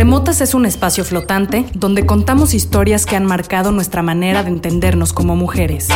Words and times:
Remotas 0.00 0.40
es 0.40 0.54
un 0.54 0.64
espacio 0.64 1.04
flotante 1.04 1.66
donde 1.74 2.06
contamos 2.06 2.54
historias 2.54 3.04
que 3.04 3.16
han 3.16 3.26
marcado 3.26 3.70
nuestra 3.70 4.02
manera 4.02 4.42
de 4.42 4.48
entendernos 4.48 5.12
como 5.12 5.36
mujeres. 5.36 5.88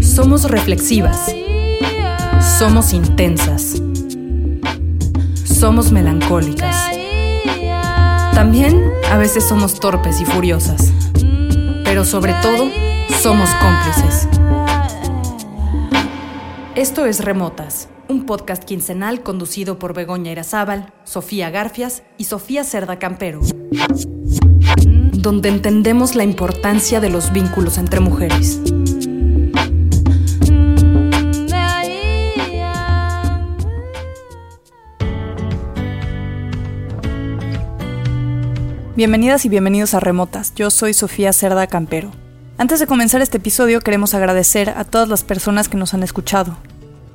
Somos 0.00 0.50
reflexivas. 0.50 1.30
Somos 2.58 2.94
intensas. 2.94 3.82
Somos 5.44 5.92
melancólicas. 5.92 6.74
También 8.32 8.82
a 9.12 9.18
veces 9.18 9.46
somos 9.46 9.78
torpes 9.78 10.22
y 10.22 10.24
furiosas. 10.24 10.90
Pero 11.84 12.06
sobre 12.06 12.32
todo, 12.40 12.66
somos 13.20 13.50
cómplices. 13.60 14.26
Esto 16.76 17.04
es 17.04 17.22
Remotas, 17.22 17.88
un 18.08 18.26
podcast 18.26 18.64
quincenal 18.64 19.22
conducido 19.22 19.78
por 19.78 19.94
Begoña 19.94 20.32
Irazábal, 20.32 20.92
Sofía 21.04 21.50
Garfias 21.50 22.02
y 22.18 22.24
Sofía 22.24 22.64
Cerda 22.64 22.98
Campero, 22.98 23.40
donde 25.12 25.48
entendemos 25.48 26.14
la 26.14 26.24
importancia 26.24 27.00
de 27.00 27.10
los 27.10 27.32
vínculos 27.32 27.78
entre 27.78 28.00
mujeres. 28.00 28.60
Bienvenidas 38.96 39.44
y 39.44 39.48
bienvenidos 39.48 39.94
a 39.94 40.00
Remotas. 40.00 40.54
Yo 40.54 40.70
soy 40.70 40.94
Sofía 40.94 41.32
Cerda 41.32 41.66
Campero. 41.66 42.12
Antes 42.58 42.78
de 42.78 42.86
comenzar 42.86 43.20
este 43.22 43.38
episodio 43.38 43.80
queremos 43.80 44.14
agradecer 44.14 44.70
a 44.70 44.84
todas 44.84 45.08
las 45.08 45.24
personas 45.24 45.68
que 45.68 45.76
nos 45.76 45.94
han 45.94 46.04
escuchado. 46.04 46.56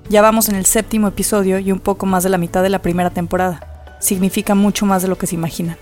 Ya 0.09 0.21
vamos 0.23 0.49
en 0.49 0.55
el 0.55 0.65
séptimo 0.65 1.07
episodio 1.07 1.59
y 1.59 1.71
un 1.71 1.79
poco 1.79 2.07
más 2.07 2.23
de 2.23 2.29
la 2.29 2.39
mitad 2.39 2.63
de 2.63 2.69
la 2.69 2.81
primera 2.81 3.11
temporada. 3.11 3.59
Significa 3.99 4.55
mucho 4.55 4.87
más 4.87 5.03
de 5.03 5.07
lo 5.07 5.19
que 5.19 5.27
se 5.27 5.35
imaginan. 5.35 5.77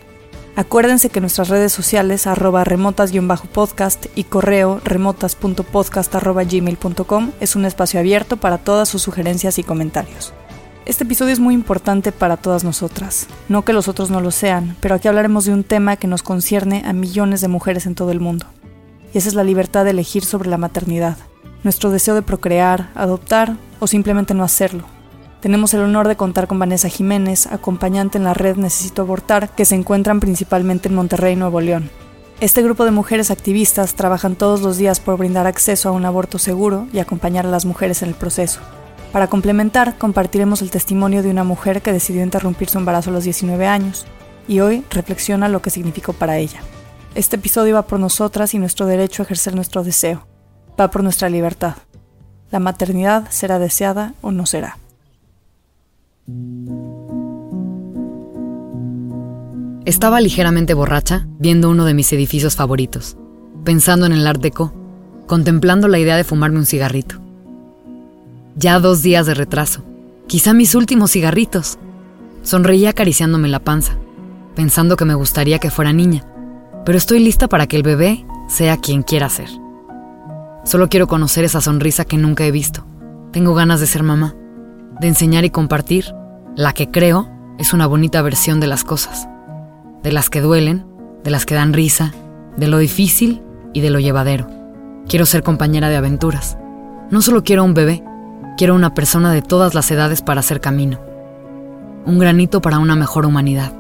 Acuérdense 0.58 1.10
que 1.10 1.22
nuestras 1.22 1.48
redes 1.48 1.72
sociales 1.72 2.28
arroba 2.28 2.66
remotas-podcast 2.66 4.08
y 4.16 4.26
correo 4.26 4.82
remotas.podcast.gmail.com 4.84 7.32
es 7.40 7.56
un 7.56 7.64
espacio 7.64 8.02
abierto 8.02 8.36
para 8.36 8.58
todas 8.58 8.90
sus 8.90 9.02
sugerencias 9.02 9.60
y 9.60 9.64
comentarios. 9.64 10.34
Este 10.86 11.06
episodio 11.06 11.32
es 11.32 11.40
muy 11.40 11.54
importante 11.54 12.12
para 12.12 12.36
todas 12.36 12.66
nosotras. 12.66 13.28
No 13.48 13.64
que 13.64 13.72
los 13.72 13.88
otros 13.88 14.10
no 14.10 14.20
lo 14.20 14.32
sean, 14.32 14.76
pero 14.82 14.96
aquí 14.96 15.08
hablaremos 15.08 15.46
de 15.46 15.54
un 15.54 15.64
tema 15.64 15.96
que 15.96 16.08
nos 16.08 16.22
concierne 16.22 16.84
a 16.86 16.92
millones 16.92 17.40
de 17.40 17.48
mujeres 17.48 17.86
en 17.86 17.96
todo 17.96 18.12
el 18.12 18.20
mundo. 18.20 18.46
Y 19.14 19.20
esa 19.20 19.30
es 19.30 19.36
la 19.36 19.46
libertad 19.46 19.86
de 19.86 19.92
elegir 19.92 20.26
sobre 20.26 20.50
la 20.50 20.58
maternidad, 20.58 21.16
nuestro 21.64 21.92
deseo 21.92 22.14
de 22.14 22.24
procrear, 22.24 22.90
adoptar 22.94 23.56
o 23.80 23.88
simplemente 23.88 24.34
no 24.34 24.44
hacerlo. 24.44 24.86
Tenemos 25.42 25.74
el 25.74 25.82
honor 25.82 26.08
de 26.08 26.16
contar 26.16 26.48
con 26.48 26.58
Vanessa 26.58 26.90
Jiménez, 26.90 27.48
acompañante 27.48 28.18
en 28.18 28.24
la 28.24 28.34
red 28.34 28.58
Necesito 28.58 29.04
Abortar, 29.04 29.50
que 29.50 29.66
se 29.66 29.76
encuentran 29.76 30.20
principalmente 30.20 30.90
en 30.90 30.96
Monterrey, 30.96 31.36
Nuevo 31.36 31.62
León. 31.62 31.90
Este 32.40 32.62
grupo 32.62 32.86
de 32.86 32.92
mujeres 32.92 33.32
activistas 33.32 33.96
trabajan 33.96 34.36
todos 34.36 34.62
los 34.62 34.78
días 34.78 35.00
por 35.00 35.18
brindar 35.18 35.48
acceso 35.48 35.90
a 35.90 35.92
un 35.92 36.06
aborto 36.06 36.40
seguro 36.40 36.88
y 36.94 37.00
acompañar 37.00 37.46
a 37.46 37.50
las 37.50 37.66
mujeres 37.66 38.02
en 38.02 38.10
el 38.10 38.16
proceso. 38.16 38.60
Para 39.12 39.28
complementar, 39.28 39.98
compartiremos 39.98 40.62
el 40.62 40.70
testimonio 40.70 41.24
de 41.24 41.30
una 41.30 41.44
mujer 41.44 41.82
que 41.82 41.94
decidió 41.94 42.24
interrumpir 42.24 42.70
su 42.70 42.78
embarazo 42.78 43.10
a 43.10 43.14
los 43.14 43.24
19 43.24 43.66
años 43.66 44.06
y 44.48 44.60
hoy 44.60 44.84
reflexiona 44.90 45.50
lo 45.50 45.62
que 45.62 45.70
significó 45.70 46.14
para 46.14 46.38
ella. 46.38 46.62
Este 47.16 47.38
episodio 47.38 47.76
va 47.76 47.88
por 47.88 48.00
nosotras 48.00 48.54
y 48.54 48.60
nuestro 48.60 48.86
derecho 48.86 49.22
a 49.22 49.26
ejercer 49.26 49.56
nuestro 49.56 49.84
deseo. 49.84 50.28
Va 50.80 50.92
por 50.92 51.04
nuestra 51.04 51.30
libertad. 51.30 51.76
La 52.52 52.60
maternidad 52.60 53.28
será 53.30 53.60
deseada 53.60 54.14
o 54.22 54.32
no 54.32 54.46
será. 54.46 54.78
Estaba 59.86 60.22
ligeramente 60.22 60.74
borracha 60.74 61.28
viendo 61.40 61.70
uno 61.70 61.86
de 61.86 61.94
mis 61.94 62.12
edificios 62.14 62.56
favoritos, 62.56 63.18
pensando 63.64 64.06
en 64.06 64.14
el 64.14 64.28
Art 64.28 64.42
Deco, 64.42 64.74
contemplando 65.28 65.88
la 65.88 66.00
idea 66.00 66.16
de 66.18 66.24
fumarme 66.24 66.60
un 66.60 66.66
cigarrito. 66.66 67.22
Ya 68.56 68.80
dos 68.80 69.02
días 69.02 69.26
de 69.26 69.34
retraso, 69.34 69.84
quizá 70.28 70.54
mis 70.54 70.76
últimos 70.76 71.12
cigarritos. 71.12 71.78
Sonreía 72.44 72.90
acariciándome 72.90 73.50
la 73.50 73.60
panza, 73.60 73.98
pensando 74.56 74.96
que 74.96 75.06
me 75.06 75.16
gustaría 75.16 75.60
que 75.60 75.72
fuera 75.72 75.94
niña, 75.94 76.24
pero 76.86 76.98
estoy 76.98 77.20
lista 77.20 77.48
para 77.48 77.68
que 77.68 77.76
el 77.76 77.84
bebé 77.84 78.26
sea 78.48 78.78
quien 78.78 79.04
quiera 79.04 79.30
ser. 79.30 79.50
Solo 80.68 80.90
quiero 80.90 81.08
conocer 81.08 81.46
esa 81.46 81.62
sonrisa 81.62 82.04
que 82.04 82.18
nunca 82.18 82.44
he 82.44 82.52
visto. 82.52 82.86
Tengo 83.32 83.54
ganas 83.54 83.80
de 83.80 83.88
ser 83.88 84.04
mamá, 84.04 84.36
de 85.00 85.08
enseñar 85.08 85.46
y 85.46 85.50
compartir 85.50 86.14
la 86.58 86.74
que 86.74 86.92
creo 86.92 87.32
es 87.58 87.72
una 87.72 87.88
bonita 87.88 88.22
versión 88.22 88.60
de 88.60 88.68
las 88.68 88.84
cosas, 88.84 89.30
de 90.04 90.12
las 90.12 90.30
que 90.30 90.42
duelen, 90.42 90.86
de 91.24 91.32
las 91.32 91.46
que 91.46 91.56
dan 91.56 91.72
risa, 91.72 92.12
de 92.58 92.68
lo 92.68 92.80
difícil 92.80 93.42
y 93.72 93.80
de 93.80 93.92
lo 93.92 94.02
llevadero. 94.02 94.50
Quiero 95.08 95.26
ser 95.26 95.42
compañera 95.42 95.88
de 95.88 95.96
aventuras. 95.96 96.58
No 97.12 97.22
solo 97.22 97.46
quiero 97.46 97.64
un 97.64 97.74
bebé, 97.74 98.04
quiero 98.58 98.76
una 98.76 98.94
persona 98.94 99.32
de 99.32 99.42
todas 99.42 99.74
las 99.74 99.90
edades 99.90 100.22
para 100.22 100.42
hacer 100.42 100.60
camino. 100.60 101.00
Un 102.06 102.20
granito 102.20 102.60
para 102.60 102.80
una 102.80 102.98
mejor 102.98 103.26
humanidad. 103.26 103.72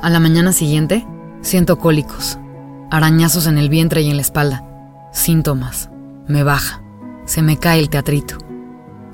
A 0.00 0.08
la 0.08 0.18
mañana 0.18 0.54
siguiente, 0.54 1.06
siento 1.42 1.78
cólicos, 1.78 2.38
arañazos 2.90 3.46
en 3.46 3.58
el 3.58 3.68
vientre 3.68 4.00
y 4.00 4.08
en 4.08 4.16
la 4.16 4.22
espalda, 4.22 4.71
síntomas, 5.12 5.90
me 6.26 6.42
baja, 6.42 6.82
se 7.26 7.42
me 7.42 7.58
cae 7.58 7.78
el 7.78 7.90
teatrito. 7.90 8.38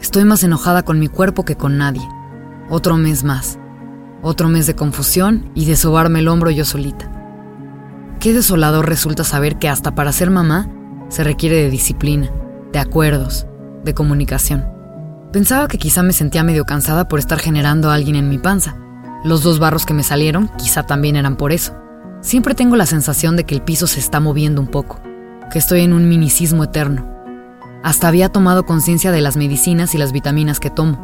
Estoy 0.01 0.25
más 0.25 0.43
enojada 0.45 0.85
con 0.85 0.99
mi 0.99 1.09
cuerpo 1.09 1.45
que 1.45 1.57
con 1.57 1.77
nadie. 1.77 2.07
Otro 2.71 2.97
mes 2.97 3.25
más. 3.25 3.59
Otro 4.23 4.49
mes 4.49 4.67
de 4.67 4.75
confusión 4.75 5.51
y 5.55 5.67
de 5.67 5.77
sobarme 5.77 6.21
el 6.21 6.29
hombro 6.29 6.51
yo 6.51 6.65
solita. 6.65 7.11
Qué 8.21 8.33
desolador 8.33 8.89
resulta 8.89 9.25
saber 9.25 9.59
que 9.59 9.69
hasta 9.69 9.95
para 9.95 10.13
ser 10.13 10.31
mamá 10.31 10.69
se 11.09 11.25
requiere 11.25 11.57
de 11.57 11.71
disciplina, 11.71 12.31
de 12.73 12.79
acuerdos, 12.79 13.47
de 13.85 13.95
comunicación. 13.95 14.67
Pensaba 15.33 15.69
que 15.69 15.79
quizá 15.79 16.03
me 16.03 16.13
sentía 16.13 16.43
medio 16.43 16.65
cansada 16.65 17.09
por 17.09 17.19
estar 17.19 17.39
generando 17.39 17.91
a 17.91 17.95
alguien 17.95 18.17
en 18.17 18.29
mi 18.29 18.39
panza. 18.39 18.77
Los 19.25 19.43
dos 19.43 19.59
barros 19.59 19.85
que 19.85 19.95
me 19.95 20.03
salieron 20.03 20.49
quizá 20.59 20.85
también 20.85 21.17
eran 21.17 21.37
por 21.37 21.53
eso. 21.53 21.75
Siempre 22.21 22.55
tengo 22.55 22.77
la 22.77 22.87
sensación 22.87 23.37
de 23.37 23.45
que 23.45 23.55
el 23.55 23.63
piso 23.63 23.87
se 23.87 24.01
está 24.01 24.21
moviendo 24.21 24.61
un 24.61 24.69
poco, 24.69 25.01
que 25.51 25.59
estoy 25.59 25.83
en 25.83 25.93
un 25.93 26.09
minicismo 26.09 26.65
eterno 26.65 27.19
hasta 27.83 28.09
había 28.09 28.29
tomado 28.29 28.67
conciencia 28.67 29.13
de 29.13 29.21
las 29.21 29.37
medicinas 29.37 29.95
y 29.95 29.99
las 29.99 30.13
vitaminas 30.13 30.61
que 30.61 30.71
tomo, 30.71 30.99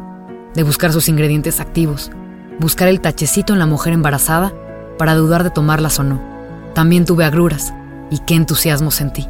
de 0.53 0.63
buscar 0.63 0.91
sus 0.91 1.07
ingredientes 1.07 1.59
activos, 1.59 2.11
buscar 2.59 2.87
el 2.87 3.01
tachecito 3.01 3.53
en 3.53 3.59
la 3.59 3.65
mujer 3.65 3.93
embarazada 3.93 4.53
para 4.97 5.15
dudar 5.15 5.43
de 5.43 5.49
tomarlas 5.49 5.99
o 5.99 6.03
no. 6.03 6.21
También 6.73 7.05
tuve 7.05 7.25
agruras, 7.25 7.73
y 8.11 8.19
qué 8.19 8.35
entusiasmo 8.35 8.91
sentí. 8.91 9.25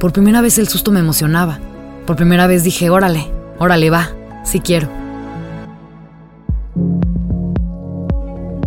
Por 0.00 0.12
primera 0.12 0.40
vez 0.40 0.58
el 0.58 0.68
susto 0.68 0.90
me 0.90 1.00
emocionaba. 1.00 1.58
Por 2.06 2.16
primera 2.16 2.46
vez 2.46 2.64
dije, 2.64 2.90
órale, 2.90 3.26
órale, 3.58 3.90
va, 3.90 4.10
si 4.44 4.60
quiero. 4.60 4.88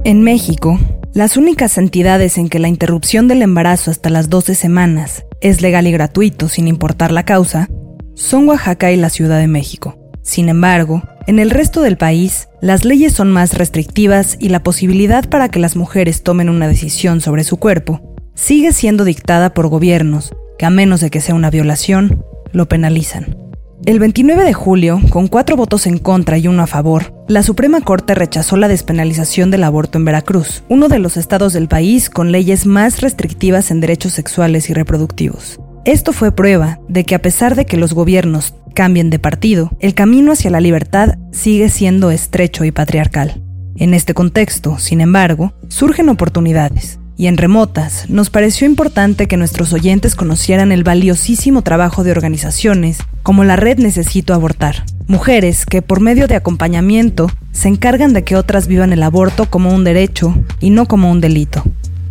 En 0.03 0.24
México, 0.24 0.80
las 1.13 1.38
únicas 1.38 1.77
entidades 1.77 2.38
en 2.38 2.50
que 2.50 2.59
la 2.59 2.67
interrupción 2.67 3.27
del 3.27 3.41
embarazo 3.41 3.89
hasta 3.89 4.09
las 4.09 4.29
12 4.29 4.53
semanas 4.53 5.25
es 5.41 5.61
legal 5.61 5.88
y 5.88 5.91
gratuito 5.91 6.50
sin 6.50 6.67
importar 6.67 7.11
la 7.11 7.25
causa 7.25 7.67
son 8.13 8.47
Oaxaca 8.47 8.91
y 8.91 8.95
la 8.95 9.09
Ciudad 9.09 9.39
de 9.39 9.47
México. 9.47 9.97
Sin 10.21 10.50
embargo, 10.50 11.01
en 11.25 11.39
el 11.39 11.50
resto 11.50 11.81
del 11.81 11.97
país, 11.97 12.50
las 12.61 12.85
leyes 12.85 13.13
son 13.13 13.31
más 13.31 13.57
restrictivas 13.57 14.38
y 14.39 14.50
la 14.50 14.61
posibilidad 14.61 15.27
para 15.27 15.50
que 15.50 15.59
las 15.59 15.75
mujeres 15.75 16.21
tomen 16.21 16.50
una 16.50 16.67
decisión 16.67 17.21
sobre 17.21 17.44
su 17.44 17.57
cuerpo 17.57 18.01
sigue 18.35 18.71
siendo 18.71 19.03
dictada 19.03 19.53
por 19.53 19.67
gobiernos 19.67 20.33
que, 20.57 20.65
a 20.65 20.69
menos 20.69 21.01
de 21.01 21.09
que 21.09 21.21
sea 21.21 21.35
una 21.35 21.50
violación, 21.50 22.23
lo 22.51 22.67
penalizan. 22.67 23.49
El 23.85 23.97
29 23.97 24.43
de 24.43 24.53
julio, 24.53 24.99
con 25.09 25.27
cuatro 25.27 25.55
votos 25.55 25.87
en 25.87 25.99
contra 25.99 26.37
y 26.37 26.47
uno 26.47 26.63
a 26.63 26.67
favor, 26.67 27.13
la 27.29 27.43
Suprema 27.43 27.79
Corte 27.79 28.13
rechazó 28.13 28.57
la 28.57 28.67
despenalización 28.67 29.51
del 29.51 29.63
aborto 29.63 29.97
en 29.97 30.05
Veracruz, 30.05 30.63
uno 30.67 30.89
de 30.89 30.99
los 30.99 31.15
estados 31.15 31.53
del 31.53 31.69
país 31.69 32.09
con 32.09 32.33
leyes 32.33 32.65
más 32.65 32.99
restrictivas 32.99 33.71
en 33.71 33.79
derechos 33.79 34.11
sexuales 34.11 34.69
y 34.69 34.73
reproductivos. 34.73 35.61
Esto 35.85 36.11
fue 36.11 36.33
prueba 36.33 36.79
de 36.89 37.05
que 37.05 37.15
a 37.15 37.21
pesar 37.21 37.55
de 37.55 37.65
que 37.65 37.77
los 37.77 37.93
gobiernos 37.93 38.53
cambien 38.75 39.09
de 39.09 39.17
partido, 39.17 39.71
el 39.79 39.93
camino 39.93 40.33
hacia 40.33 40.51
la 40.51 40.59
libertad 40.59 41.17
sigue 41.31 41.69
siendo 41.69 42.11
estrecho 42.11 42.65
y 42.65 42.71
patriarcal. 42.71 43.41
En 43.77 43.93
este 43.93 44.13
contexto, 44.13 44.77
sin 44.77 44.99
embargo, 44.99 45.53
surgen 45.69 46.09
oportunidades. 46.09 46.99
Y 47.19 47.27
en 47.27 47.36
remotas, 47.36 48.06
nos 48.10 48.30
pareció 48.30 48.66
importante 48.66 49.27
que 49.27 49.36
nuestros 49.36 49.74
oyentes 49.74 50.16
conocieran 50.16 50.71
el 50.71 50.86
valiosísimo 50.86 51.63
trabajo 51.63 52.06
de 52.06 52.12
organizaciones 52.12 53.00
como 53.24 53.44
la 53.44 53.57
Red 53.57 53.80
Necesito 53.80 54.33
Abortar, 54.33 54.86
mujeres 55.06 55.66
que 55.66 55.81
por 55.81 56.00
medio 56.00 56.27
de 56.27 56.38
acompañamiento 56.38 57.30
se 57.51 57.68
encargan 57.68 58.13
de 58.13 58.24
que 58.24 58.38
otras 58.38 58.68
vivan 58.68 58.94
el 58.94 59.04
aborto 59.04 59.50
como 59.50 59.75
un 59.75 59.83
derecho 59.83 60.33
y 60.62 60.69
no 60.69 60.86
como 60.86 61.12
un 61.12 61.19
delito. 61.19 61.62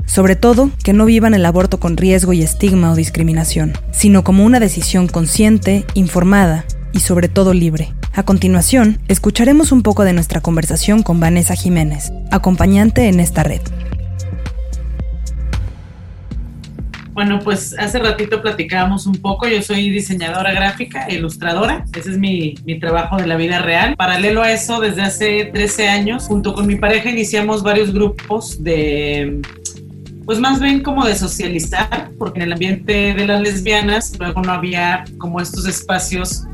Sobre 0.05 0.37
todo, 0.37 0.71
que 0.85 0.93
no 0.93 1.07
vivan 1.07 1.33
el 1.33 1.47
aborto 1.47 1.81
con 1.81 1.97
riesgo 1.97 2.35
y 2.35 2.43
estigma 2.43 2.93
o 2.93 2.95
discriminación, 2.95 3.73
sino 3.93 4.25
como 4.25 4.45
una 4.45 4.61
decisión 4.61 5.09
consciente, 5.09 5.87
informada 5.95 6.67
y 6.93 7.01
sobre 7.01 7.29
todo 7.29 7.55
libre. 7.55 7.95
A 8.13 8.25
continuación, 8.25 8.99
escucharemos 9.09 9.73
un 9.73 9.83
poco 9.83 10.05
de 10.05 10.13
nuestra 10.13 10.43
conversación 10.43 11.03
con 11.03 11.19
Vanessa 11.19 11.55
Jiménez, 11.55 12.13
acompañante 12.31 13.09
en 13.09 13.21
esta 13.21 13.43
red. 13.43 13.63
Bueno, 17.19 17.41
pues 17.41 17.75
hace 17.77 17.99
ratito 17.99 18.41
platicábamos 18.41 19.05
un 19.05 19.17
poco. 19.17 19.49
Yo 19.49 19.61
soy 19.61 19.91
diseñadora 19.91 20.53
gráfica, 20.53 21.11
ilustradora. 21.11 21.85
Ese 21.93 22.13
es 22.13 22.17
mi, 22.17 22.55
mi, 22.65 22.79
trabajo 22.79 23.17
de 23.17 23.27
la 23.27 23.35
vida 23.35 23.59
real. 23.59 23.97
Paralelo 23.97 24.41
a 24.41 24.53
eso, 24.53 24.79
desde 24.79 25.03
hace 25.03 25.47
13 25.47 25.89
años, 25.89 26.29
junto 26.29 26.55
con 26.55 26.69
mi 26.69 26.77
pareja, 26.77 27.11
iniciamos 27.11 27.65
varios 27.65 27.93
grupos 27.93 28.63
de, 28.63 29.43
pues 30.27 30.39
más 30.39 30.61
bien 30.61 30.81
como 30.81 31.05
de 31.05 31.17
socializar, 31.17 32.13
porque 32.21 32.39
en 32.39 32.45
el 32.45 32.53
ambiente 32.53 33.15
de 33.15 33.27
las 33.27 33.41
lesbianas 33.41 34.17
luego 34.17 34.41
no 34.41 34.53
había 34.53 35.03
como 35.19 35.41
estos 35.41 35.67
espacios 35.67 36.45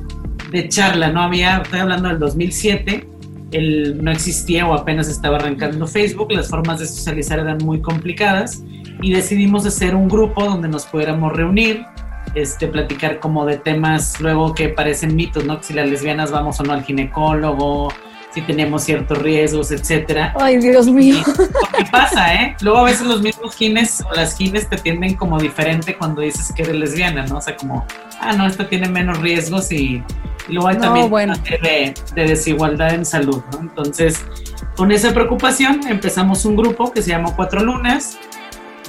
de 0.50 0.66
charla, 0.70 1.12
no 1.12 1.20
había, 1.20 1.58
estoy 1.58 1.81
hablando 1.81 2.08
del 2.08 2.19
2007, 2.20 3.06
el, 3.52 4.02
no 4.02 4.11
existía 4.11 4.66
o 4.66 4.72
apenas 4.72 5.08
estaba 5.08 5.37
arrancando 5.37 5.87
Facebook, 5.87 6.32
las 6.32 6.49
formas 6.49 6.78
de 6.78 6.87
socializar 6.87 7.38
eran 7.38 7.58
muy 7.58 7.82
complicadas 7.82 8.62
y 9.02 9.12
decidimos 9.12 9.67
hacer 9.67 9.94
un 9.94 10.08
grupo 10.08 10.44
donde 10.44 10.69
nos 10.69 10.87
pudiéramos 10.87 11.32
reunir, 11.32 11.85
este, 12.35 12.67
platicar 12.67 13.20
como 13.20 13.44
de 13.46 13.58
temas 13.58 14.20
luego 14.20 14.55
que 14.55 14.69
parecen 14.69 15.14
mitos, 15.14 15.44
¿no? 15.44 15.62
Si 15.62 15.73
las 15.75 15.88
lesbianas 15.88 16.31
vamos 16.31 16.58
o 16.61 16.62
no 16.64 16.73
al 16.73 16.85
ginecólogo, 16.85 17.93
si 18.35 18.43
tenemos 18.43 18.82
ciertos 18.82 19.19
riesgos, 19.19 19.70
etcétera. 19.70 20.35
Ay, 20.41 20.58
Dios 20.58 20.88
mío. 20.88 21.19
¿Qué 21.79 21.85
pasa, 21.93 22.35
eh? 22.35 22.56
Luego 22.61 22.79
a 22.79 22.85
veces 22.85 23.06
los 23.06 23.23
mismos 23.23 23.55
gines 23.55 24.02
o 24.11 24.12
las 24.14 24.37
gines 24.37 24.69
te 24.69 24.76
tienden 24.76 25.14
como 25.14 25.38
diferente 25.38 25.97
cuando 25.97 26.20
dices 26.20 26.52
que 26.52 26.62
eres 26.62 26.75
lesbiana, 26.75 27.25
¿no? 27.26 27.38
O 27.38 27.40
sea, 27.40 27.56
como, 27.56 27.87
ah, 28.20 28.32
no, 28.32 28.47
esta 28.47 28.69
tiene 28.69 28.88
menos 28.88 29.19
riesgos 29.19 29.70
y, 29.70 30.02
luego 30.49 30.67
hay 30.69 30.79
también 30.79 31.08
bueno. 31.08 31.35
de, 31.62 31.94
de 32.14 32.25
desigualdad 32.25 32.94
en 32.94 33.05
salud, 33.05 33.40
¿no? 33.52 33.61
Entonces, 33.61 34.25
con 34.76 34.90
esa 34.90 35.14
preocupación 35.14 35.87
empezamos 35.87 36.44
un 36.44 36.56
grupo 36.56 36.90
que 36.93 37.02
se 37.02 37.11
llama 37.11 37.37
Cuatro 37.37 37.62
Lunas, 37.62 38.19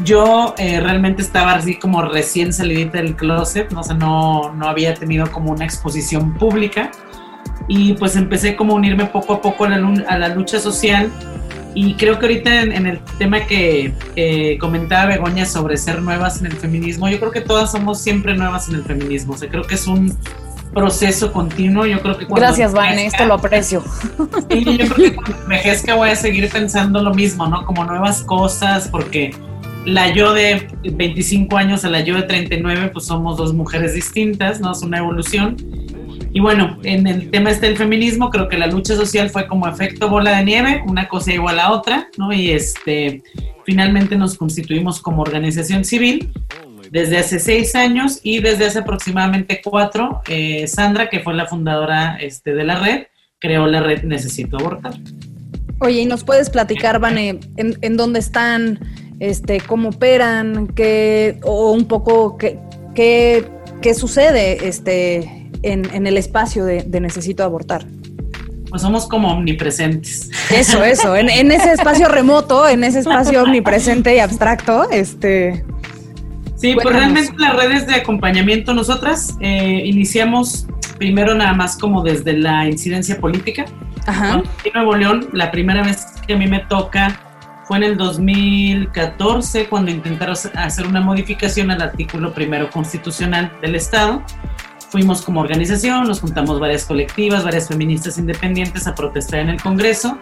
yo 0.04 0.56
eh, 0.58 0.80
realmente 0.80 1.22
estaba 1.22 1.54
así 1.54 1.76
como 1.76 2.02
recién 2.02 2.54
salidita 2.54 2.98
del 2.98 3.16
closet, 3.16 3.72
¿no? 3.72 3.82
o 3.82 3.84
sea, 3.84 3.96
no, 3.96 4.54
no 4.54 4.68
había 4.68 4.94
tenido 4.94 5.32
como 5.32 5.52
una 5.52 5.66
exposición 5.66 6.34
pública 6.34 6.92
y 7.68 7.94
pues 7.94 8.16
empecé 8.16 8.56
como 8.56 8.74
a 8.74 8.76
unirme 8.76 9.06
poco 9.06 9.34
a 9.34 9.42
poco 9.42 9.66
a 9.66 9.70
la, 9.70 10.28
lucha 10.30 10.60
social 10.60 11.10
y 11.74 11.96
creo 11.96 12.20
que 12.20 12.26
ahorita 12.26 12.62
en, 12.62 12.86
el 12.86 13.00
tema 13.18 13.46
que 13.48 13.94
comentaba 14.60 15.08
Begoña 15.08 15.46
sobre 15.46 15.78
ser 15.78 16.02
nuevas 16.02 16.40
en 16.40 16.48
el 16.48 16.54
feminismo, 16.54 17.10
yo 17.10 17.20
creo 17.20 17.32
que 17.32 17.42
todas 17.42 17.72
somos 17.72 18.02
siempre 18.02 18.36
nuevas 18.36 18.70
en 18.70 18.76
el 18.76 18.84
feminismo, 18.84 19.34
o 19.34 19.38
sea, 19.38 19.50
creo 19.50 19.64
que 19.64 19.76
es 19.76 19.88
un 19.88 20.18
proceso 20.76 21.32
continuo, 21.32 21.86
yo 21.86 22.02
creo 22.02 22.18
que 22.18 22.28
cuando 22.28 22.46
Gracias, 22.46 22.74
Van, 22.74 23.00
esto 23.00 23.26
lo 23.26 23.36
aprecio. 23.36 23.84
Y 24.50 24.78
yo 24.78 24.94
creo 24.94 25.12
que 25.12 25.16
cuando 25.16 25.38
envejezca 25.44 25.96
voy 25.96 26.10
a 26.10 26.16
seguir 26.16 26.50
pensando 26.50 27.02
lo 27.02 27.14
mismo, 27.14 27.48
¿no? 27.48 27.66
Como 27.66 27.86
nuevas 27.86 28.22
cosas, 28.24 28.90
porque 28.90 29.34
la 29.86 30.14
yo 30.14 30.34
de 30.34 30.68
25 30.84 31.56
años 31.58 31.86
a 31.86 31.90
la 31.90 32.02
yo 32.02 32.16
de 32.16 32.24
39, 32.24 32.90
pues 32.92 33.06
somos 33.06 33.38
dos 33.38 33.54
mujeres 33.54 33.94
distintas, 33.94 34.60
¿no? 34.60 34.72
Es 34.72 34.82
una 34.82 34.98
evolución. 34.98 35.56
Y 36.34 36.40
bueno, 36.40 36.80
en 36.84 37.08
el 37.08 37.30
tema 37.32 37.52
este 37.52 37.68
del 37.68 37.78
feminismo, 37.78 38.30
creo 38.30 38.50
que 38.50 38.58
la 38.58 38.68
lucha 38.68 38.96
social 38.96 39.30
fue 39.30 39.48
como 39.48 39.68
efecto 39.68 40.10
bola 40.10 40.38
de 40.38 40.44
nieve, 40.44 40.84
una 40.86 41.08
cosa 41.08 41.32
igual 41.34 41.60
a 41.60 41.72
otra, 41.72 42.10
¿no? 42.18 42.34
Y 42.34 42.52
este, 42.52 43.24
finalmente 43.64 44.18
nos 44.18 44.36
constituimos 44.36 45.02
como 45.02 45.22
organización 45.22 45.86
civil 45.86 46.32
desde 46.92 47.18
hace 47.18 47.40
seis 47.40 47.76
años 47.76 48.20
y 48.24 48.40
desde 48.40 48.66
hace 48.66 48.80
aproximadamente 48.80 49.62
cuatro, 49.64 50.22
eh, 50.28 50.68
Sandra, 50.68 51.10
que 51.10 51.20
fue 51.20 51.34
la 51.34 51.46
fundadora 51.46 52.18
este, 52.18 52.54
de 52.54 52.64
la 52.64 52.80
red, 52.80 53.08
creó 53.40 53.68
la 53.68 53.82
red 53.82 54.04
Necesito 54.04 54.58
Abortar. 54.58 54.96
Oye, 55.80 56.02
¿y 56.02 56.06
nos 56.06 56.24
puedes 56.24 56.50
platicar, 56.50 57.00
Vane, 57.00 57.40
en, 57.58 57.78
en 57.82 57.98
dónde 57.98 58.20
están? 58.20 58.80
Este, 59.20 59.60
cómo 59.62 59.90
operan, 59.90 60.68
qué, 60.68 61.40
o 61.44 61.72
un 61.72 61.86
poco 61.86 62.38
qué, 62.38 62.60
qué, 62.94 63.94
sucede 63.94 64.68
este, 64.68 65.50
en, 65.62 66.08
el 66.08 66.18
espacio 66.18 66.66
de, 66.66 67.00
Necesito 67.00 67.44
Abortar. 67.44 67.86
Pues 68.70 68.82
somos 68.82 69.08
como 69.08 69.32
omnipresentes. 69.32 70.30
Eso, 70.52 70.84
eso, 70.84 71.16
en, 71.16 71.30
ese 71.30 71.72
espacio 71.72 72.10
remoto, 72.10 72.68
en 72.68 72.84
ese 72.84 73.00
espacio 73.00 73.44
omnipresente 73.44 74.16
y 74.16 74.20
abstracto, 74.20 74.90
este... 74.90 75.64
Sí, 76.56 76.74
pues 76.74 76.96
realmente 76.96 77.34
las 77.38 77.56
redes 77.56 77.86
de 77.86 77.96
acompañamiento 77.96 78.74
nosotras 78.74 79.36
eh, 79.42 79.82
iniciamos 79.86 80.66
primero 80.98 81.36
nada 81.36 81.54
más 81.54 81.78
como 81.78 82.02
desde 82.02 82.34
la 82.34 82.66
incidencia 82.66 83.20
política. 83.20 83.66
Ajá. 84.06 84.42
En 84.64 84.74
Nuevo 84.74 84.96
León, 84.96 85.28
la 85.34 85.52
primera 85.52 85.84
vez 85.84 86.06
que 86.26 86.34
a 86.34 86.38
mí 86.38 86.48
me 86.48 86.60
toca 86.60 87.25
fue 87.66 87.78
en 87.78 87.84
el 87.84 87.98
2014 87.98 89.68
cuando 89.68 89.90
intentaron 89.92 90.36
hacer 90.56 90.86
una 90.86 91.02
modificación 91.02 91.72
al 91.72 91.82
artículo 91.82 92.34
primero 92.34 92.70
constitucional 92.70 93.52
del 93.62 93.76
Estado. 93.76 94.24
Fuimos 94.90 95.24
como 95.24 95.42
organización, 95.42 96.08
nos 96.08 96.22
juntamos 96.22 96.60
varias 96.60 96.86
colectivas, 96.86 97.44
varias 97.44 97.68
feministas 97.68 98.18
independientes 98.20 98.86
a 98.88 98.94
protestar 98.94 99.40
en 99.40 99.50
el 99.50 99.62
Congreso. 99.62 100.18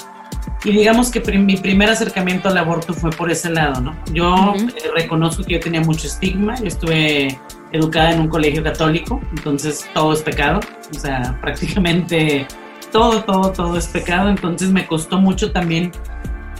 Y 0.64 0.72
digamos 0.72 1.12
que 1.12 1.20
mi 1.38 1.58
primer 1.58 1.90
acercamiento 1.90 2.48
al 2.48 2.58
aborto 2.58 2.94
fue 2.94 3.12
por 3.12 3.30
ese 3.30 3.50
lado, 3.50 3.82
¿no? 3.82 3.96
Yo 4.14 4.56
eh, 4.56 4.90
reconozco 4.96 5.44
que 5.44 5.54
yo 5.54 5.60
tenía 5.60 5.82
mucho 5.82 6.08
estigma, 6.08 6.56
yo 6.56 6.68
estuve 6.68 7.38
educada 7.74 8.14
en 8.14 8.22
un 8.22 8.30
colegio 8.30 8.64
católico, 8.64 9.22
entonces 9.36 9.88
todo 9.94 10.14
es 10.14 10.22
pecado, 10.22 10.62
o 10.90 11.00
sea, 11.00 11.38
prácticamente 11.42 12.48
todo, 12.92 13.24
todo, 13.24 13.52
todo 13.52 13.78
es 13.78 13.88
pecado, 13.88 14.30
entonces 14.30 14.70
me 14.70 14.88
costó 14.88 15.20
mucho 15.20 15.52
también 15.52 15.92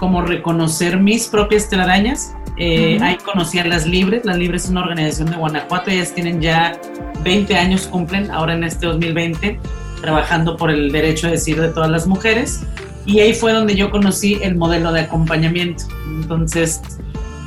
como 0.04 0.22
reconocer 0.22 1.00
mis 1.00 1.28
propias 1.28 1.70
telarañas. 1.70 2.36
Eh, 2.58 3.00
ahí 3.02 3.16
conocí 3.24 3.58
a 3.60 3.64
Las 3.64 3.88
Libres. 3.88 4.26
Las 4.26 4.36
Libres 4.36 4.66
es 4.66 4.70
una 4.70 4.82
organización 4.82 5.32
de 5.32 5.38
Guanajuato. 5.38 5.92
Ellas 5.92 6.14
tienen 6.14 6.42
ya 6.42 6.78
20 7.24 7.56
años, 7.56 7.88
cumplen 7.88 8.30
ahora 8.30 8.54
en 8.54 8.66
este 8.66 8.86
2020, 8.86 9.62
trabajando 10.02 10.58
por 10.58 10.72
el 10.72 10.92
derecho 10.92 11.28
a 11.28 11.32
decir 11.32 11.62
de 11.62 11.70
todas 11.70 11.90
las 11.90 12.06
mujeres. 12.06 12.66
Y 13.06 13.22
ahí 13.22 13.34
fue 13.34 13.54
donde 13.54 13.78
yo 13.78 13.92
conocí 13.92 14.40
el 14.44 14.56
modelo 14.56 14.92
de 14.92 15.00
acompañamiento. 15.00 15.86
Entonces, 16.06 16.82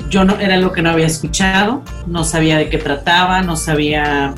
yo 0.08 0.24
no 0.24 0.40
era 0.40 0.56
lo 0.56 0.72
que 0.72 0.80
no 0.80 0.88
había 0.88 1.04
escuchado, 1.04 1.82
no 2.06 2.24
sabía 2.24 2.56
de 2.56 2.70
qué 2.70 2.78
trataba, 2.78 3.42
no 3.42 3.56
sabía 3.56 4.34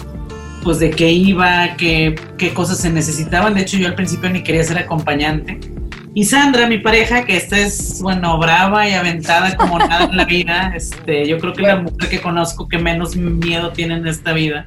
pues 0.64 0.80
de 0.80 0.90
qué 0.90 1.12
iba, 1.12 1.76
qué, 1.76 2.16
qué 2.36 2.52
cosas 2.52 2.78
se 2.78 2.90
necesitaban. 2.90 3.54
De 3.54 3.60
hecho, 3.60 3.76
yo 3.76 3.86
al 3.86 3.94
principio 3.94 4.28
ni 4.28 4.42
quería 4.42 4.64
ser 4.64 4.78
acompañante 4.78 5.77
y 6.18 6.24
Sandra, 6.24 6.66
mi 6.66 6.78
pareja, 6.78 7.24
que 7.24 7.36
esta 7.36 7.56
es, 7.56 8.02
bueno, 8.02 8.36
brava 8.38 8.88
y 8.88 8.92
aventada 8.92 9.56
como 9.56 9.78
nada 9.78 10.06
en 10.06 10.16
la 10.16 10.24
vida, 10.24 10.72
este, 10.74 11.28
yo 11.28 11.38
creo 11.38 11.52
que 11.52 11.62
es 11.62 11.68
la 11.68 11.76
mujer 11.76 12.08
que 12.10 12.20
conozco 12.20 12.66
que 12.66 12.76
menos 12.76 13.14
miedo 13.14 13.70
tiene 13.70 13.94
en 13.94 14.04
esta 14.08 14.32
vida. 14.32 14.66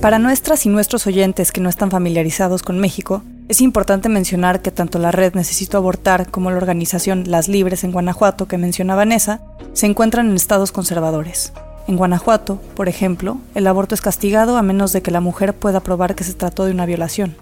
Para 0.00 0.20
nuestras 0.20 0.66
y 0.66 0.68
nuestros 0.68 1.08
oyentes 1.08 1.50
que 1.50 1.60
no 1.60 1.68
están 1.68 1.90
familiarizados 1.90 2.62
con 2.62 2.78
México, 2.78 3.24
es 3.48 3.60
importante 3.60 4.08
mencionar 4.08 4.62
que 4.62 4.70
tanto 4.70 5.00
la 5.00 5.10
red 5.10 5.34
Necesito 5.34 5.78
Abortar 5.78 6.30
como 6.30 6.52
la 6.52 6.58
organización 6.58 7.24
Las 7.26 7.48
Libres 7.48 7.82
en 7.82 7.90
Guanajuato 7.90 8.46
que 8.46 8.56
menciona 8.56 8.94
Vanessa 8.94 9.40
se 9.72 9.86
encuentran 9.86 10.30
en 10.30 10.36
estados 10.36 10.70
conservadores. 10.70 11.52
En 11.88 11.96
Guanajuato, 11.96 12.62
por 12.76 12.88
ejemplo, 12.88 13.38
el 13.56 13.66
aborto 13.66 13.96
es 13.96 14.00
castigado 14.00 14.58
a 14.58 14.62
menos 14.62 14.92
de 14.92 15.02
que 15.02 15.10
la 15.10 15.20
mujer 15.20 15.54
pueda 15.54 15.80
probar 15.80 16.14
que 16.14 16.22
se 16.22 16.34
trató 16.34 16.66
de 16.66 16.70
una 16.70 16.86
violación. 16.86 17.34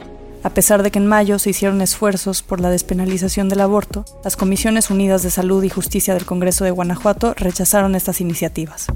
A 0.45 0.51
pesar 0.51 0.83
de 0.83 0.91
que 0.91 0.99
en 0.99 1.07
mayo 1.07 1.39
se 1.39 1.51
hicieron 1.51 1.81
esfuerzos 1.83 2.43
por 2.43 2.61
la 2.61 2.69
despenalización 2.69 3.49
del 3.49 3.61
aborto, 3.61 4.05
las 4.25 4.37
Comisiones 4.37 4.91
Unidas 4.91 5.23
de 5.23 5.31
Salud 5.31 5.63
y 5.63 5.69
Justicia 5.69 6.15
del 6.15 6.25
Congreso 6.25 6.65
de 6.65 6.73
Guanajuato 6.73 7.35
rechazaron 7.35 7.95
estas 7.95 8.21
iniciativas. 8.21 8.87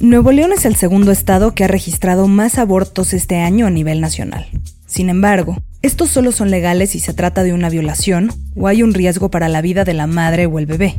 Nuevo 0.00 0.32
León 0.32 0.52
es 0.52 0.64
el 0.64 0.74
segundo 0.74 1.12
estado 1.12 1.54
que 1.54 1.62
ha 1.62 1.68
registrado 1.68 2.26
más 2.26 2.58
abortos 2.58 3.12
este 3.12 3.38
año 3.38 3.66
a 3.66 3.70
nivel 3.70 4.00
nacional. 4.00 4.48
Sin 4.86 5.08
embargo, 5.08 5.56
estos 5.82 6.10
solo 6.10 6.32
son 6.32 6.50
legales 6.50 6.90
si 6.90 6.98
se 6.98 7.14
trata 7.14 7.44
de 7.44 7.52
una 7.52 7.70
violación 7.70 8.32
o 8.56 8.66
hay 8.66 8.82
un 8.82 8.92
riesgo 8.92 9.30
para 9.30 9.48
la 9.48 9.62
vida 9.62 9.84
de 9.84 9.94
la 9.94 10.08
madre 10.08 10.46
o 10.46 10.58
el 10.58 10.66
bebé. 10.66 10.96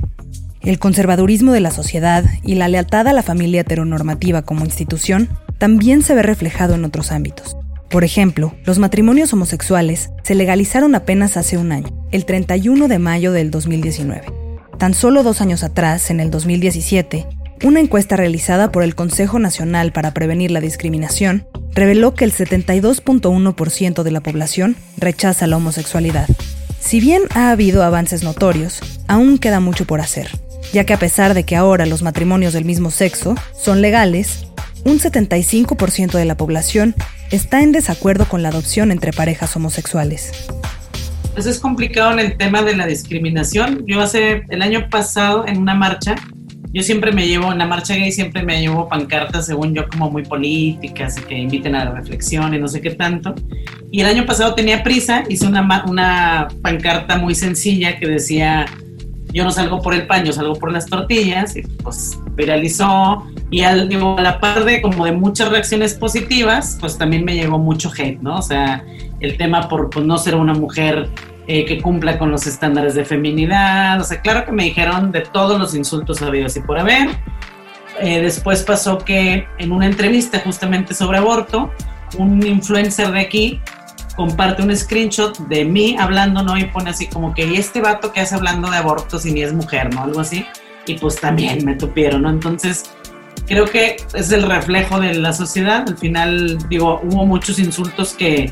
El 0.61 0.79
conservadurismo 0.79 1.51
de 1.51 1.59
la 1.59 1.71
sociedad 1.71 2.23
y 2.41 2.55
la 2.55 2.69
lealtad 2.69 3.05
a 3.09 3.13
la 3.13 3.21
familia 3.21 3.61
heteronormativa 3.61 4.43
como 4.43 4.63
institución 4.63 5.27
también 5.57 6.03
se 6.03 6.15
ve 6.15 6.23
reflejado 6.23 6.75
en 6.75 6.85
otros 6.85 7.11
ámbitos. 7.11 7.57
Por 7.93 8.03
ejemplo, 8.03 8.55
los 8.65 8.79
matrimonios 8.79 9.31
homosexuales 9.33 10.09
se 10.23 10.33
legalizaron 10.33 10.95
apenas 10.95 11.37
hace 11.37 11.59
un 11.59 11.71
año, 11.71 11.89
el 12.11 12.25
31 12.25 12.87
de 12.87 12.97
mayo 12.97 13.31
del 13.31 13.51
2019. 13.51 14.23
Tan 14.79 14.95
solo 14.95 15.21
dos 15.21 15.41
años 15.41 15.61
atrás, 15.61 16.09
en 16.09 16.19
el 16.19 16.31
2017, 16.31 17.27
una 17.63 17.79
encuesta 17.79 18.15
realizada 18.15 18.71
por 18.71 18.81
el 18.81 18.95
Consejo 18.95 19.37
Nacional 19.37 19.91
para 19.91 20.11
Prevenir 20.11 20.49
la 20.49 20.59
Discriminación 20.59 21.45
reveló 21.75 22.15
que 22.15 22.25
el 22.25 22.33
72.1% 22.33 24.01
de 24.01 24.11
la 24.11 24.21
población 24.21 24.75
rechaza 24.97 25.45
la 25.45 25.57
homosexualidad. 25.57 26.27
Si 26.79 26.99
bien 26.99 27.21
ha 27.35 27.51
habido 27.51 27.83
avances 27.83 28.23
notorios, 28.23 28.79
aún 29.07 29.37
queda 29.37 29.59
mucho 29.59 29.85
por 29.85 30.01
hacer, 30.01 30.29
ya 30.73 30.83
que 30.83 30.95
a 30.95 30.99
pesar 30.99 31.35
de 31.35 31.43
que 31.43 31.55
ahora 31.55 31.85
los 31.85 32.01
matrimonios 32.01 32.53
del 32.53 32.65
mismo 32.65 32.89
sexo 32.89 33.35
son 33.55 33.81
legales, 33.83 34.47
un 34.83 34.99
75% 34.99 36.13
de 36.13 36.25
la 36.25 36.35
población 36.35 36.95
está 37.31 37.61
en 37.61 37.71
desacuerdo 37.71 38.25
con 38.25 38.43
la 38.43 38.49
adopción 38.49 38.91
entre 38.91 39.11
parejas 39.11 39.55
homosexuales. 39.55 40.31
Pues 41.33 41.45
es 41.47 41.59
complicado 41.59 42.11
en 42.11 42.19
el 42.19 42.37
tema 42.37 42.61
de 42.61 42.75
la 42.75 42.85
discriminación. 42.85 43.83
Yo 43.87 44.01
hace 44.01 44.43
el 44.49 44.61
año 44.61 44.87
pasado 44.89 45.47
en 45.47 45.57
una 45.57 45.73
marcha, 45.73 46.15
yo 46.73 46.81
siempre 46.81 47.11
me 47.11 47.27
llevo, 47.27 47.51
en 47.51 47.59
la 47.59 47.67
marcha 47.67 47.95
gay 47.95 48.11
siempre 48.11 48.43
me 48.43 48.59
llevo 48.59 48.87
pancartas, 48.87 49.45
según 49.45 49.75
yo, 49.75 49.87
como 49.87 50.09
muy 50.09 50.23
políticas 50.23 51.15
que 51.19 51.37
inviten 51.37 51.75
a 51.75 51.85
la 51.85 51.91
reflexión 51.91 52.53
y 52.53 52.59
no 52.59 52.67
sé 52.67 52.81
qué 52.81 52.91
tanto. 52.91 53.35
Y 53.91 54.01
el 54.01 54.07
año 54.07 54.25
pasado 54.25 54.55
tenía 54.55 54.83
prisa, 54.83 55.23
hice 55.29 55.45
una, 55.45 55.85
una 55.87 56.47
pancarta 56.63 57.17
muy 57.17 57.35
sencilla 57.35 57.99
que 57.99 58.07
decía, 58.07 58.65
yo 59.33 59.43
no 59.43 59.51
salgo 59.51 59.81
por 59.81 59.93
el 59.93 60.07
pan, 60.07 60.25
yo 60.25 60.33
salgo 60.33 60.53
por 60.55 60.71
las 60.71 60.87
tortillas, 60.87 61.55
y 61.55 61.61
pues 61.61 62.17
viralizó, 62.35 63.23
y 63.53 63.61
al, 63.61 63.87
digo, 63.87 64.17
a 64.17 64.21
la 64.23 64.39
par 64.39 64.65
de 64.65 64.81
como 64.81 65.05
de 65.05 65.11
muchas 65.11 65.49
reacciones 65.49 65.93
positivas, 65.93 66.75
pues 66.79 66.97
también 66.97 67.23
me 67.23 67.35
llegó 67.35 67.59
mucho 67.59 67.91
hate, 67.95 68.19
¿no? 68.19 68.37
O 68.39 68.41
sea, 68.41 68.83
el 69.19 69.37
tema 69.37 69.69
por 69.69 69.91
pues, 69.91 70.03
no 70.03 70.17
ser 70.17 70.33
una 70.33 70.55
mujer 70.55 71.07
eh, 71.45 71.63
que 71.63 71.79
cumpla 71.79 72.17
con 72.17 72.31
los 72.31 72.47
estándares 72.47 72.95
de 72.95 73.05
feminidad, 73.05 74.01
o 74.01 74.03
sea, 74.03 74.21
claro 74.21 74.43
que 74.43 74.51
me 74.51 74.63
dijeron 74.63 75.11
de 75.11 75.21
todos 75.21 75.59
los 75.59 75.75
insultos 75.75 76.19
habidos 76.23 76.57
y 76.57 76.61
por 76.61 76.79
haber. 76.79 77.09
Eh, 78.01 78.21
después 78.23 78.63
pasó 78.63 78.97
que 78.97 79.45
en 79.59 79.71
una 79.71 79.85
entrevista 79.85 80.39
justamente 80.39 80.95
sobre 80.95 81.19
aborto, 81.19 81.69
un 82.17 82.43
influencer 82.43 83.11
de 83.11 83.19
aquí 83.19 83.61
comparte 84.15 84.63
un 84.63 84.75
screenshot 84.75 85.37
de 85.47 85.63
mí 85.63 85.95
hablando, 85.99 86.41
¿no? 86.41 86.57
Y 86.57 86.65
pone 86.65 86.89
así 86.89 87.05
como 87.05 87.35
que, 87.35 87.45
y 87.45 87.57
este 87.57 87.81
vato 87.81 88.11
que 88.11 88.21
hace 88.21 88.33
hablando 88.33 88.71
de 88.71 88.77
abortos 88.77 89.27
y 89.27 89.31
ni 89.31 89.43
es 89.43 89.53
mujer, 89.53 89.93
¿no? 89.93 90.01
Algo 90.01 90.21
así. 90.21 90.43
Y 90.87 90.95
pues 90.95 91.17
también 91.17 91.63
me 91.63 91.75
tupieron, 91.75 92.23
¿no? 92.23 92.31
Entonces, 92.31 92.89
creo 93.47 93.65
que 93.65 93.97
es 94.13 94.31
el 94.31 94.43
reflejo 94.43 94.99
de 94.99 95.15
la 95.15 95.33
sociedad. 95.33 95.85
Al 95.87 95.97
final, 95.97 96.57
digo, 96.69 97.01
hubo 97.03 97.25
muchos 97.25 97.59
insultos 97.59 98.13
que, 98.13 98.51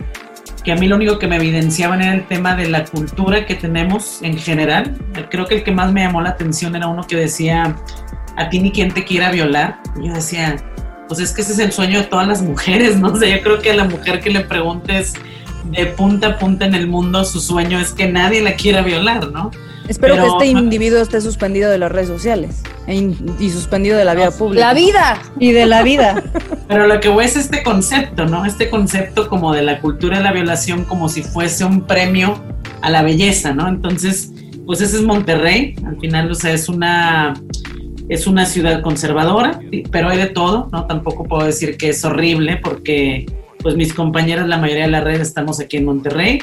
que 0.64 0.72
a 0.72 0.76
mí 0.76 0.88
lo 0.88 0.96
único 0.96 1.20
que 1.20 1.28
me 1.28 1.38
evidenciaban 1.38 2.02
era 2.02 2.14
el 2.14 2.28
tema 2.28 2.56
de 2.56 2.70
la 2.70 2.86
cultura 2.86 3.46
que 3.46 3.56
tenemos 3.56 4.22
en 4.22 4.38
general. 4.38 4.98
Creo 5.30 5.46
que 5.46 5.56
el 5.56 5.64
que 5.64 5.72
más 5.72 5.92
me 5.92 6.02
llamó 6.02 6.22
la 6.22 6.30
atención 6.30 6.76
era 6.76 6.88
uno 6.88 7.06
que 7.06 7.16
decía, 7.16 7.76
a 8.38 8.50
ti 8.50 8.60
ni 8.60 8.72
quien 8.72 8.94
te 8.94 9.04
quiera 9.04 9.32
violar. 9.32 9.80
Yo 10.02 10.14
decía, 10.14 10.58
pues 11.08 11.20
es 11.20 11.34
que 11.34 11.42
ese 11.42 11.54
es 11.54 11.60
el 11.60 11.72
sueño 11.72 12.00
de 12.00 12.06
todas 12.06 12.28
las 12.28 12.42
mujeres, 12.42 12.98
¿no? 13.00 13.10
O 13.10 13.16
sea, 13.16 13.36
yo 13.36 13.42
creo 13.44 13.60
que 13.60 13.72
a 13.72 13.76
la 13.76 13.86
mujer 13.86 14.20
que 14.20 14.30
le 14.30 14.42
preguntes 14.42 15.14
de 15.66 15.86
punta 15.86 16.28
a 16.28 16.38
punta 16.38 16.66
en 16.66 16.76
el 16.76 16.88
mundo, 16.88 17.24
su 17.24 17.40
sueño 17.40 17.80
es 17.80 17.94
que 17.94 18.08
nadie 18.08 18.42
la 18.42 18.54
quiera 18.56 18.82
violar, 18.82 19.32
¿no? 19.32 19.52
Espero 19.92 20.16
que 20.16 20.26
este 20.26 20.46
individuo 20.46 21.00
esté 21.00 21.20
suspendido 21.20 21.70
de 21.70 21.78
las 21.78 21.92
redes 21.92 22.08
sociales 22.08 22.64
e 22.88 22.96
y 23.40 23.50
suspendido 23.50 23.98
de 23.98 24.06
la 24.06 24.16
vida 24.16 24.32
pública. 24.32 24.68
La 24.68 24.74
vida 24.74 25.22
y 25.38 25.52
de 25.52 25.66
la 25.66 25.84
vida. 25.84 26.24
Pero 26.70 26.88
lo 26.88 27.02
que 27.02 27.10
voy 27.10 27.26
es 27.26 27.36
este 27.36 27.62
concepto, 27.62 28.26
¿no? 28.26 28.46
Este 28.46 28.70
concepto 28.70 29.28
como 29.28 29.54
de 29.54 29.64
la 29.64 29.82
cultura 29.82 30.20
de 30.20 30.24
la 30.24 30.32
violación 30.32 30.86
como 30.86 31.10
si 31.10 31.24
fuese 31.24 31.66
un 31.66 31.86
premio 31.86 32.42
a 32.82 32.90
la 32.90 33.02
belleza, 33.02 33.54
¿no? 33.54 33.68
Entonces, 33.68 34.32
pues 34.66 34.80
ese 34.80 34.96
es 34.96 35.04
Monterrey, 35.04 35.76
al 35.86 36.00
final, 36.00 36.32
o 36.32 36.36
sea, 36.36 36.54
es 36.54 36.70
una 36.70 37.34
es 38.08 38.28
una 38.28 38.46
ciudad 38.46 38.82
conservadora, 38.82 39.60
pero 39.92 40.08
hay 40.08 40.18
de 40.18 40.28
todo, 40.28 40.70
¿no? 40.72 40.86
Tampoco 40.86 41.26
puedo 41.26 41.46
decir 41.46 41.76
que 41.76 41.90
es 41.90 42.06
horrible 42.06 42.58
porque 42.64 43.26
pues 43.62 43.76
mis 43.76 43.94
compañeras, 43.94 44.48
la 44.48 44.58
mayoría 44.58 44.86
de 44.86 44.92
la 44.92 45.02
red 45.02 45.20
estamos 45.20 45.60
aquí 45.60 45.78
en 45.78 45.86
Monterrey. 45.86 46.40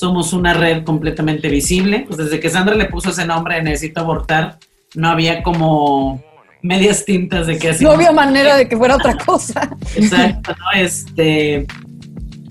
Somos 0.00 0.32
una 0.32 0.54
red 0.54 0.82
completamente 0.82 1.50
visible. 1.50 2.06
Pues 2.06 2.16
desde 2.16 2.40
que 2.40 2.48
Sandra 2.48 2.74
le 2.74 2.86
puso 2.86 3.10
ese 3.10 3.26
nombre, 3.26 3.62
Necesito 3.62 4.00
Abortar, 4.00 4.58
no 4.94 5.08
había 5.10 5.42
como 5.42 6.22
medias 6.62 7.04
tintas 7.04 7.46
de 7.46 7.58
que 7.58 7.68
así. 7.68 7.84
No 7.84 7.90
había 7.90 8.10
manera 8.10 8.56
de 8.56 8.66
que 8.66 8.78
fuera 8.78 8.94
otra 8.94 9.14
cosa. 9.26 9.76
Exacto, 9.94 10.54
¿no? 10.58 10.80
Este, 10.80 11.66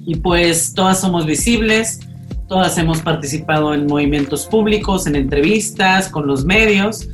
y 0.05 0.15
pues 0.17 0.75
todas 0.75 1.01
somos 1.01 1.25
visibles, 1.25 2.01
todas 2.47 2.77
hemos 2.77 3.01
participado 3.01 3.73
en 3.73 3.87
movimientos 3.87 4.45
públicos, 4.45 5.07
en 5.07 5.15
entrevistas, 5.15 6.07
con 6.07 6.27
los 6.27 6.45
medios. 6.45 7.09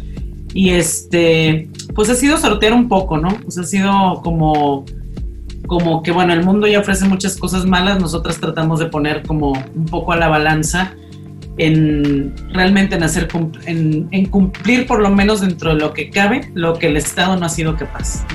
Y 0.53 0.71
este, 0.71 1.69
pues 1.95 2.09
ha 2.09 2.15
sido 2.15 2.37
sortear 2.37 2.73
un 2.73 2.89
poco, 2.89 3.17
¿no? 3.17 3.29
Pues 3.41 3.57
ha 3.57 3.63
sido 3.63 4.19
como 4.21 4.83
como 5.67 6.03
que 6.03 6.11
bueno, 6.11 6.33
el 6.33 6.43
mundo 6.43 6.67
ya 6.67 6.79
ofrece 6.79 7.05
muchas 7.05 7.37
cosas 7.37 7.65
malas, 7.65 7.99
nosotras 7.99 8.39
tratamos 8.39 8.79
de 8.79 8.87
poner 8.87 9.23
como 9.23 9.51
un 9.51 9.85
poco 9.85 10.13
a 10.13 10.15
la 10.15 10.27
balanza 10.27 10.93
en 11.57 12.35
realmente 12.53 12.95
en 12.95 13.03
hacer 13.03 13.29
en, 13.65 14.07
en 14.11 14.25
cumplir 14.27 14.87
por 14.87 15.01
lo 15.01 15.09
menos 15.09 15.41
dentro 15.41 15.73
de 15.73 15.79
lo 15.79 15.93
que 15.93 16.09
cabe 16.09 16.51
lo 16.53 16.77
que 16.77 16.87
el 16.87 16.97
Estado 16.97 17.37
no 17.37 17.45
ha 17.45 17.49
sido 17.49 17.75
capaz. 17.75 18.25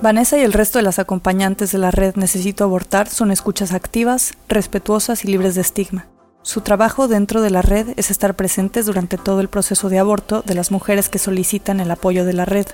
Vanessa 0.00 0.38
y 0.38 0.42
el 0.42 0.52
resto 0.52 0.78
de 0.78 0.84
las 0.84 0.98
acompañantes 0.98 1.72
de 1.72 1.78
la 1.78 1.90
red 1.90 2.14
Necesito 2.14 2.62
Abortar 2.62 3.08
son 3.08 3.32
escuchas 3.32 3.72
activas, 3.72 4.34
respetuosas 4.48 5.24
y 5.24 5.28
libres 5.28 5.56
de 5.56 5.62
estigma. 5.62 6.06
Su 6.48 6.62
trabajo 6.62 7.08
dentro 7.08 7.42
de 7.42 7.50
la 7.50 7.60
red 7.60 7.88
es 7.98 8.10
estar 8.10 8.34
presentes 8.34 8.86
durante 8.86 9.18
todo 9.18 9.42
el 9.42 9.48
proceso 9.48 9.90
de 9.90 9.98
aborto 9.98 10.40
de 10.46 10.54
las 10.54 10.70
mujeres 10.70 11.10
que 11.10 11.18
solicitan 11.18 11.78
el 11.78 11.90
apoyo 11.90 12.24
de 12.24 12.32
la 12.32 12.46
red. 12.46 12.64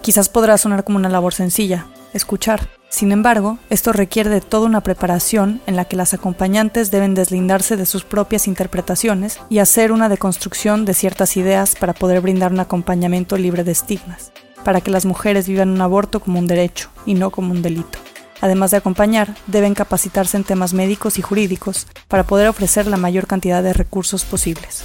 Quizás 0.00 0.30
podrá 0.30 0.56
sonar 0.56 0.82
como 0.82 0.96
una 0.96 1.10
labor 1.10 1.34
sencilla, 1.34 1.88
escuchar. 2.14 2.70
Sin 2.88 3.12
embargo, 3.12 3.58
esto 3.68 3.92
requiere 3.92 4.30
de 4.30 4.40
toda 4.40 4.64
una 4.64 4.80
preparación 4.80 5.60
en 5.66 5.76
la 5.76 5.84
que 5.84 5.96
las 5.96 6.14
acompañantes 6.14 6.90
deben 6.90 7.14
deslindarse 7.14 7.76
de 7.76 7.84
sus 7.84 8.02
propias 8.02 8.48
interpretaciones 8.48 9.38
y 9.50 9.58
hacer 9.58 9.92
una 9.92 10.08
deconstrucción 10.08 10.86
de 10.86 10.94
ciertas 10.94 11.36
ideas 11.36 11.74
para 11.78 11.92
poder 11.92 12.22
brindar 12.22 12.50
un 12.50 12.60
acompañamiento 12.60 13.36
libre 13.36 13.62
de 13.62 13.72
estigmas, 13.72 14.32
para 14.64 14.80
que 14.80 14.90
las 14.90 15.04
mujeres 15.04 15.46
vivan 15.46 15.68
un 15.68 15.82
aborto 15.82 16.20
como 16.20 16.38
un 16.38 16.46
derecho 16.46 16.88
y 17.04 17.12
no 17.12 17.28
como 17.30 17.52
un 17.52 17.60
delito. 17.60 17.98
Además 18.40 18.70
de 18.70 18.76
acompañar, 18.76 19.34
deben 19.46 19.74
capacitarse 19.74 20.36
en 20.36 20.44
temas 20.44 20.74
médicos 20.74 21.18
y 21.18 21.22
jurídicos 21.22 21.86
para 22.06 22.24
poder 22.24 22.48
ofrecer 22.48 22.86
la 22.86 22.96
mayor 22.96 23.26
cantidad 23.26 23.62
de 23.62 23.72
recursos 23.72 24.24
posibles. 24.24 24.82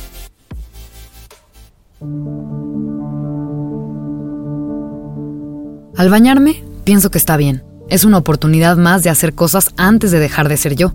Al 5.96 6.10
bañarme, 6.10 6.64
pienso 6.84 7.12
que 7.12 7.18
está 7.18 7.38
bien. 7.38 7.64
Es 7.90 8.04
una 8.04 8.18
oportunidad 8.18 8.78
más 8.78 9.04
de 9.04 9.10
hacer 9.10 9.34
cosas 9.34 9.74
antes 9.78 10.12
de 10.12 10.20
dejar 10.20 10.50
de 10.50 10.58
ser 10.58 10.76
yo, 10.76 10.94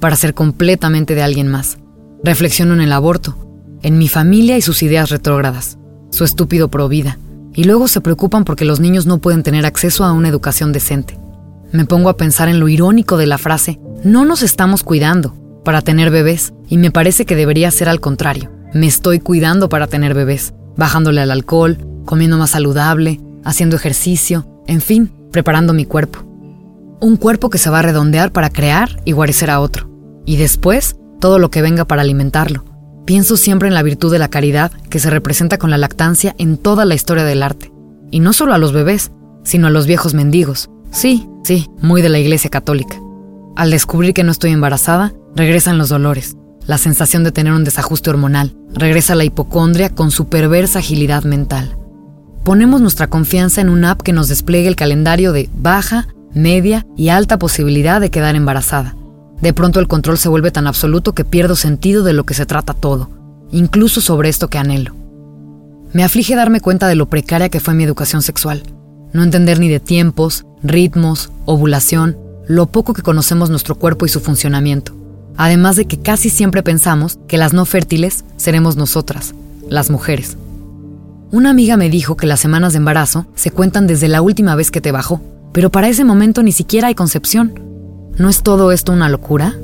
para 0.00 0.16
ser 0.16 0.34
completamente 0.34 1.14
de 1.14 1.22
alguien 1.22 1.48
más. 1.48 1.78
Reflexiono 2.24 2.74
en 2.74 2.80
el 2.80 2.92
aborto, 2.92 3.36
en 3.82 3.98
mi 3.98 4.08
familia 4.08 4.58
y 4.58 4.62
sus 4.62 4.82
ideas 4.82 5.10
retrógradas, 5.10 5.78
su 6.10 6.24
estúpido 6.24 6.68
pro 6.68 6.88
vida, 6.88 7.18
y 7.54 7.64
luego 7.64 7.88
se 7.88 8.00
preocupan 8.00 8.44
porque 8.44 8.64
los 8.64 8.80
niños 8.80 9.06
no 9.06 9.18
pueden 9.18 9.42
tener 9.42 9.64
acceso 9.64 10.04
a 10.04 10.12
una 10.12 10.28
educación 10.28 10.72
decente. 10.72 11.18
Me 11.72 11.84
pongo 11.84 12.08
a 12.08 12.16
pensar 12.16 12.48
en 12.48 12.58
lo 12.58 12.68
irónico 12.68 13.16
de 13.16 13.26
la 13.26 13.38
frase, 13.38 13.78
no 14.02 14.24
nos 14.24 14.42
estamos 14.42 14.82
cuidando 14.82 15.36
para 15.64 15.82
tener 15.82 16.10
bebés, 16.10 16.52
y 16.68 16.78
me 16.78 16.90
parece 16.90 17.24
que 17.24 17.36
debería 17.36 17.70
ser 17.70 17.88
al 17.88 18.00
contrario. 18.00 18.50
Me 18.74 18.86
estoy 18.86 19.20
cuidando 19.20 19.68
para 19.68 19.86
tener 19.86 20.14
bebés, 20.14 20.52
bajándole 20.76 21.20
al 21.20 21.30
alcohol, 21.30 21.78
comiendo 22.06 22.38
más 22.38 22.50
saludable, 22.50 23.20
haciendo 23.44 23.76
ejercicio, 23.76 24.46
en 24.66 24.80
fin, 24.80 25.12
preparando 25.30 25.72
mi 25.72 25.84
cuerpo. 25.84 26.24
Un 27.00 27.16
cuerpo 27.16 27.50
que 27.50 27.58
se 27.58 27.70
va 27.70 27.78
a 27.78 27.82
redondear 27.82 28.32
para 28.32 28.50
crear 28.50 29.00
y 29.04 29.12
guarecer 29.12 29.50
a 29.50 29.60
otro. 29.60 29.88
Y 30.26 30.36
después, 30.36 30.96
todo 31.20 31.38
lo 31.38 31.50
que 31.50 31.62
venga 31.62 31.84
para 31.84 32.02
alimentarlo. 32.02 32.64
Pienso 33.06 33.36
siempre 33.36 33.68
en 33.68 33.74
la 33.74 33.82
virtud 33.82 34.10
de 34.10 34.18
la 34.18 34.28
caridad 34.28 34.72
que 34.90 34.98
se 34.98 35.10
representa 35.10 35.56
con 35.56 35.70
la 35.70 35.78
lactancia 35.78 36.34
en 36.38 36.56
toda 36.56 36.84
la 36.84 36.94
historia 36.94 37.24
del 37.24 37.42
arte. 37.42 37.72
Y 38.10 38.20
no 38.20 38.32
solo 38.32 38.54
a 38.54 38.58
los 38.58 38.72
bebés, 38.72 39.12
sino 39.44 39.68
a 39.68 39.70
los 39.70 39.86
viejos 39.86 40.14
mendigos, 40.14 40.68
Sí, 40.90 41.28
sí, 41.42 41.68
muy 41.80 42.02
de 42.02 42.08
la 42.08 42.18
Iglesia 42.18 42.50
Católica. 42.50 43.00
Al 43.56 43.70
descubrir 43.70 44.14
que 44.14 44.24
no 44.24 44.32
estoy 44.32 44.50
embarazada, 44.50 45.12
regresan 45.34 45.78
los 45.78 45.88
dolores, 45.88 46.36
la 46.66 46.78
sensación 46.78 47.24
de 47.24 47.32
tener 47.32 47.52
un 47.52 47.64
desajuste 47.64 48.10
hormonal, 48.10 48.54
regresa 48.72 49.14
la 49.14 49.24
hipocondria 49.24 49.90
con 49.90 50.10
su 50.10 50.28
perversa 50.28 50.78
agilidad 50.78 51.24
mental. 51.24 51.76
Ponemos 52.44 52.80
nuestra 52.80 53.08
confianza 53.08 53.60
en 53.60 53.68
una 53.68 53.90
app 53.90 54.02
que 54.02 54.12
nos 54.12 54.28
despliegue 54.28 54.68
el 54.68 54.76
calendario 54.76 55.32
de 55.32 55.50
baja, 55.54 56.08
media 56.32 56.86
y 56.96 57.08
alta 57.08 57.38
posibilidad 57.38 58.00
de 58.00 58.10
quedar 58.10 58.36
embarazada. 58.36 58.94
De 59.40 59.52
pronto 59.52 59.80
el 59.80 59.88
control 59.88 60.18
se 60.18 60.28
vuelve 60.28 60.50
tan 60.50 60.66
absoluto 60.66 61.12
que 61.12 61.24
pierdo 61.24 61.56
sentido 61.56 62.04
de 62.04 62.12
lo 62.12 62.24
que 62.24 62.34
se 62.34 62.46
trata 62.46 62.74
todo, 62.74 63.10
incluso 63.50 64.00
sobre 64.00 64.28
esto 64.28 64.48
que 64.48 64.58
anhelo. 64.58 64.94
Me 65.92 66.04
aflige 66.04 66.36
darme 66.36 66.60
cuenta 66.60 66.86
de 66.86 66.94
lo 66.94 67.06
precaria 67.06 67.48
que 67.48 67.60
fue 67.60 67.74
mi 67.74 67.84
educación 67.84 68.22
sexual. 68.22 68.62
No 69.12 69.22
entender 69.22 69.58
ni 69.58 69.68
de 69.68 69.80
tiempos, 69.80 70.46
ritmos, 70.62 71.30
ovulación, 71.44 72.16
lo 72.46 72.66
poco 72.66 72.94
que 72.94 73.02
conocemos 73.02 73.50
nuestro 73.50 73.76
cuerpo 73.76 74.06
y 74.06 74.08
su 74.08 74.20
funcionamiento. 74.20 74.94
Además 75.36 75.76
de 75.76 75.86
que 75.86 76.00
casi 76.00 76.30
siempre 76.30 76.62
pensamos 76.62 77.18
que 77.28 77.38
las 77.38 77.52
no 77.52 77.64
fértiles 77.64 78.24
seremos 78.36 78.76
nosotras, 78.76 79.34
las 79.68 79.90
mujeres. 79.90 80.36
Una 81.30 81.50
amiga 81.50 81.76
me 81.76 81.88
dijo 81.88 82.16
que 82.16 82.26
las 82.26 82.40
semanas 82.40 82.72
de 82.72 82.78
embarazo 82.78 83.26
se 83.34 83.50
cuentan 83.50 83.86
desde 83.86 84.08
la 84.08 84.20
última 84.20 84.56
vez 84.56 84.70
que 84.70 84.80
te 84.80 84.92
bajó, 84.92 85.20
pero 85.52 85.70
para 85.70 85.88
ese 85.88 86.04
momento 86.04 86.42
ni 86.42 86.52
siquiera 86.52 86.88
hay 86.88 86.94
concepción. 86.94 87.54
¿No 88.18 88.28
es 88.28 88.42
todo 88.42 88.72
esto 88.72 88.92
una 88.92 89.08
locura? 89.08 89.54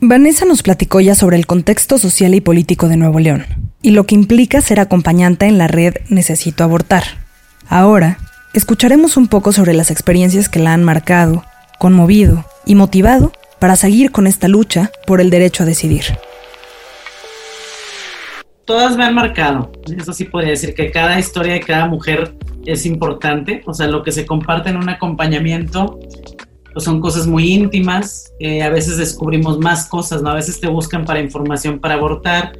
Vanessa 0.00 0.44
nos 0.44 0.62
platicó 0.62 1.00
ya 1.00 1.14
sobre 1.14 1.36
el 1.36 1.46
contexto 1.46 1.98
social 1.98 2.34
y 2.34 2.40
político 2.40 2.88
de 2.88 2.96
Nuevo 2.96 3.20
León 3.20 3.44
y 3.82 3.90
lo 3.90 4.06
que 4.06 4.14
implica 4.14 4.60
ser 4.60 4.80
acompañante 4.80 5.46
en 5.46 5.58
la 5.58 5.68
red 5.68 5.94
Necesito 6.08 6.64
Abortar. 6.64 7.21
Ahora, 7.74 8.18
escucharemos 8.52 9.16
un 9.16 9.28
poco 9.28 9.50
sobre 9.50 9.72
las 9.72 9.90
experiencias 9.90 10.50
que 10.50 10.58
la 10.58 10.74
han 10.74 10.84
marcado, 10.84 11.42
conmovido 11.78 12.44
y 12.66 12.74
motivado 12.74 13.32
para 13.58 13.76
seguir 13.76 14.12
con 14.12 14.26
esta 14.26 14.46
lucha 14.46 14.90
por 15.06 15.22
el 15.22 15.30
derecho 15.30 15.62
a 15.62 15.66
decidir. 15.66 16.04
Todas 18.66 18.94
me 18.98 19.04
han 19.04 19.14
marcado, 19.14 19.72
eso 19.86 20.12
sí 20.12 20.26
podría 20.26 20.50
decir 20.50 20.74
que 20.74 20.90
cada 20.90 21.18
historia 21.18 21.54
de 21.54 21.60
cada 21.60 21.86
mujer 21.86 22.34
es 22.66 22.84
importante, 22.84 23.62
o 23.64 23.72
sea, 23.72 23.86
lo 23.86 24.02
que 24.02 24.12
se 24.12 24.26
comparte 24.26 24.68
en 24.68 24.76
un 24.76 24.90
acompañamiento 24.90 25.98
pues 26.74 26.84
son 26.84 27.00
cosas 27.00 27.26
muy 27.26 27.54
íntimas, 27.54 28.34
eh, 28.38 28.62
a 28.62 28.68
veces 28.68 28.98
descubrimos 28.98 29.58
más 29.58 29.86
cosas. 29.86 30.22
A 30.24 30.34
veces 30.34 30.60
te 30.60 30.68
buscan 30.68 31.04
para 31.04 31.20
información 31.20 31.78
para 31.78 31.94
abortar 31.94 32.52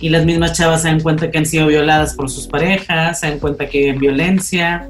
y 0.00 0.08
las 0.08 0.24
mismas 0.24 0.52
chavas 0.52 0.82
se 0.82 0.88
dan 0.88 1.00
cuenta 1.00 1.30
que 1.30 1.38
han 1.38 1.46
sido 1.46 1.66
violadas 1.66 2.14
por 2.14 2.30
sus 2.30 2.46
parejas, 2.46 3.20
se 3.20 3.28
dan 3.28 3.38
cuenta 3.38 3.68
que 3.68 3.90
hay 3.90 3.98
violencia 3.98 4.88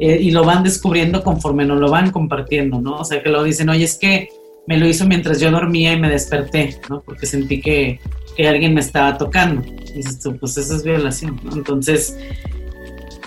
eh, 0.00 0.18
y 0.20 0.30
lo 0.30 0.44
van 0.44 0.62
descubriendo 0.62 1.22
conforme 1.22 1.64
nos 1.64 1.80
lo 1.80 1.90
van 1.90 2.10
compartiendo, 2.10 2.80
¿no? 2.80 2.96
O 2.96 3.04
sea, 3.04 3.22
que 3.22 3.28
lo 3.28 3.42
dicen, 3.42 3.68
oye, 3.68 3.84
es 3.84 3.96
que 3.96 4.28
me 4.66 4.76
lo 4.76 4.86
hizo 4.86 5.06
mientras 5.06 5.40
yo 5.40 5.50
dormía 5.50 5.92
y 5.92 6.00
me 6.00 6.08
desperté, 6.08 6.78
¿no? 6.88 7.02
Porque 7.02 7.26
sentí 7.26 7.60
que, 7.60 8.00
que 8.36 8.48
alguien 8.48 8.74
me 8.74 8.80
estaba 8.80 9.16
tocando. 9.16 9.62
Y 9.66 9.92
dices 9.94 10.20
tú, 10.20 10.36
pues 10.36 10.56
eso 10.56 10.76
es 10.76 10.82
violación, 10.82 11.40
¿no? 11.44 11.52
Entonces, 11.52 12.16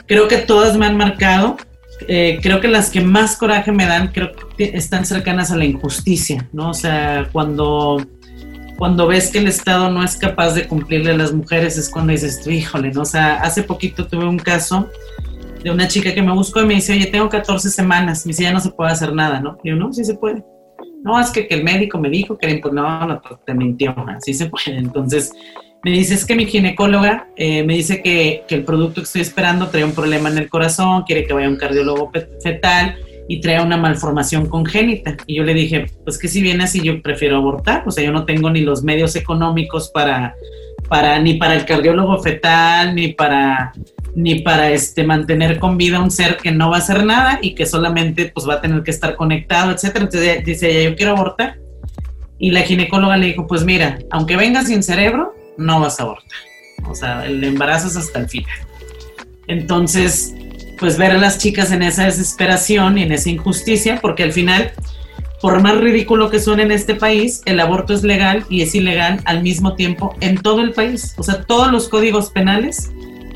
creo 0.05 0.27
que 0.27 0.37
todas 0.37 0.77
me 0.77 0.85
han 0.85 0.97
marcado 0.97 1.57
eh, 2.07 2.39
creo 2.41 2.61
que 2.61 2.67
las 2.67 2.89
que 2.89 3.01
más 3.01 3.35
coraje 3.35 3.71
me 3.71 3.85
dan, 3.85 4.09
creo 4.09 4.31
que 4.57 4.71
están 4.73 5.05
cercanas 5.05 5.51
a 5.51 5.57
la 5.57 5.65
injusticia, 5.65 6.47
¿no? 6.53 6.69
O 6.69 6.73
sea, 6.73 7.29
cuando, 7.31 8.05
cuando 8.79 9.07
ves 9.07 9.29
que 9.29 9.39
el 9.39 9.47
Estado 9.47 9.91
no 9.91 10.01
es 10.01 10.15
capaz 10.15 10.53
de 10.53 10.65
cumplirle 10.65 11.11
a 11.11 11.17
las 11.17 11.33
mujeres, 11.33 11.77
es 11.77 11.89
cuando 11.89 12.13
dices, 12.13 12.47
híjole, 12.47 12.91
¿no? 12.91 13.01
O 13.01 13.05
sea, 13.05 13.35
hace 13.41 13.61
poquito 13.61 14.07
tuve 14.07 14.25
un 14.25 14.39
caso 14.39 14.89
de 15.61 15.69
una 15.69 15.89
chica 15.89 16.13
que 16.13 16.21
me 16.21 16.31
buscó 16.31 16.61
y 16.61 16.65
me 16.65 16.75
dice, 16.75 16.93
oye, 16.93 17.07
tengo 17.07 17.27
14 17.27 17.69
semanas, 17.69 18.25
me 18.25 18.29
dice, 18.29 18.43
ya 18.43 18.53
no 18.53 18.61
se 18.61 18.69
puede 18.69 18.91
hacer 18.91 19.13
nada, 19.13 19.41
¿no? 19.41 19.57
Y 19.65 19.69
yo, 19.69 19.75
no, 19.75 19.91
sí 19.91 20.05
se 20.05 20.13
puede. 20.13 20.45
No, 21.03 21.19
es 21.19 21.29
que, 21.29 21.45
el 21.49 21.61
médico 21.61 21.99
me 21.99 22.09
dijo 22.09 22.37
que 22.37 22.57
pues 22.61 22.73
no, 22.73 23.05
no, 23.05 23.21
te 23.45 23.53
mintió, 23.53 23.93
sí 24.21 24.33
se 24.33 24.45
puede. 24.45 24.77
Entonces, 24.77 25.33
me 25.83 25.91
dice, 25.91 26.13
es 26.13 26.25
que 26.25 26.35
mi 26.35 26.45
ginecóloga 26.45 27.27
eh, 27.35 27.65
me 27.65 27.73
dice 27.73 28.01
que, 28.01 28.43
que, 28.47 28.55
el 28.55 28.63
producto 28.63 29.01
que 29.01 29.05
estoy 29.05 29.21
esperando 29.21 29.67
trae 29.67 29.83
un 29.83 29.91
problema 29.91 30.29
en 30.29 30.37
el 30.37 30.47
corazón, 30.47 31.03
quiere 31.03 31.25
que 31.25 31.33
vaya 31.33 31.47
a 31.47 31.49
un 31.49 31.57
cardiólogo 31.57 32.11
fetal 32.41 32.95
y 33.29 33.39
trae 33.41 33.61
una 33.61 33.77
malformación 33.77 34.47
congénita. 34.47 35.15
Y 35.27 35.35
yo 35.35 35.43
le 35.43 35.53
dije, 35.53 35.91
pues 36.03 36.17
que 36.17 36.27
si 36.27 36.41
viene 36.41 36.63
así 36.63 36.81
yo 36.81 36.99
prefiero 36.99 37.37
abortar, 37.37 37.83
o 37.85 37.91
sea, 37.91 38.03
yo 38.03 38.11
no 38.11 38.25
tengo 38.25 38.49
ni 38.49 38.61
los 38.61 38.83
medios 38.83 39.15
económicos 39.15 39.89
para, 39.93 40.33
para 40.89 41.19
ni 41.19 41.35
para 41.35 41.53
el 41.53 41.63
cardiólogo 41.63 42.17
fetal, 42.23 42.95
ni 42.95 43.09
para 43.13 43.71
ni 44.15 44.39
para 44.39 44.71
este 44.71 45.03
mantener 45.03 45.59
con 45.59 45.77
vida 45.77 45.99
un 45.99 46.09
ser 46.09 46.37
que 46.37 46.51
no 46.51 46.71
va 46.71 46.77
a 46.77 46.79
hacer 46.79 47.05
nada 47.05 47.37
y 47.43 47.53
que 47.53 47.67
solamente 47.67 48.31
pues 48.33 48.49
va 48.49 48.55
a 48.55 48.61
tener 48.61 48.81
que 48.81 48.89
estar 48.89 49.15
conectado, 49.15 49.71
etcétera. 49.71 50.05
Entonces 50.05 50.43
dice 50.43 50.71
ella, 50.71 50.89
yo 50.89 50.95
quiero 50.95 51.11
abortar. 51.11 51.59
Y 52.39 52.49
la 52.49 52.61
ginecóloga 52.61 53.15
le 53.15 53.27
dijo, 53.27 53.45
pues 53.45 53.63
mira, 53.63 53.99
aunque 54.09 54.37
venga 54.37 54.65
sin 54.65 54.81
cerebro, 54.81 55.35
no 55.57 55.79
vas 55.79 55.99
a 55.99 56.03
abortar. 56.03 56.39
O 56.89 56.95
sea, 56.95 57.25
el 57.27 57.43
embarazo 57.43 57.89
es 57.89 57.95
hasta 57.95 58.19
el 58.19 58.27
final. 58.27 58.57
Entonces, 59.47 60.33
pues 60.79 60.97
ver 60.97 61.11
a 61.11 61.17
las 61.17 61.37
chicas 61.37 61.71
en 61.71 61.81
esa 61.81 62.05
desesperación 62.05 62.97
y 62.97 63.03
en 63.03 63.11
esa 63.11 63.29
injusticia, 63.29 63.99
porque 64.01 64.23
al 64.23 64.31
final, 64.31 64.71
por 65.41 65.61
más 65.61 65.77
ridículo 65.77 66.29
que 66.29 66.39
suene 66.39 66.63
en 66.63 66.71
este 66.71 66.95
país, 66.95 67.41
el 67.45 67.59
aborto 67.59 67.93
es 67.93 68.03
legal 68.03 68.45
y 68.49 68.61
es 68.61 68.73
ilegal 68.75 69.21
al 69.25 69.43
mismo 69.43 69.75
tiempo 69.75 70.15
en 70.21 70.37
todo 70.37 70.61
el 70.61 70.71
país. 70.71 71.13
O 71.17 71.23
sea, 71.23 71.43
todos 71.43 71.71
los 71.71 71.89
códigos 71.89 72.29
penales 72.29 72.89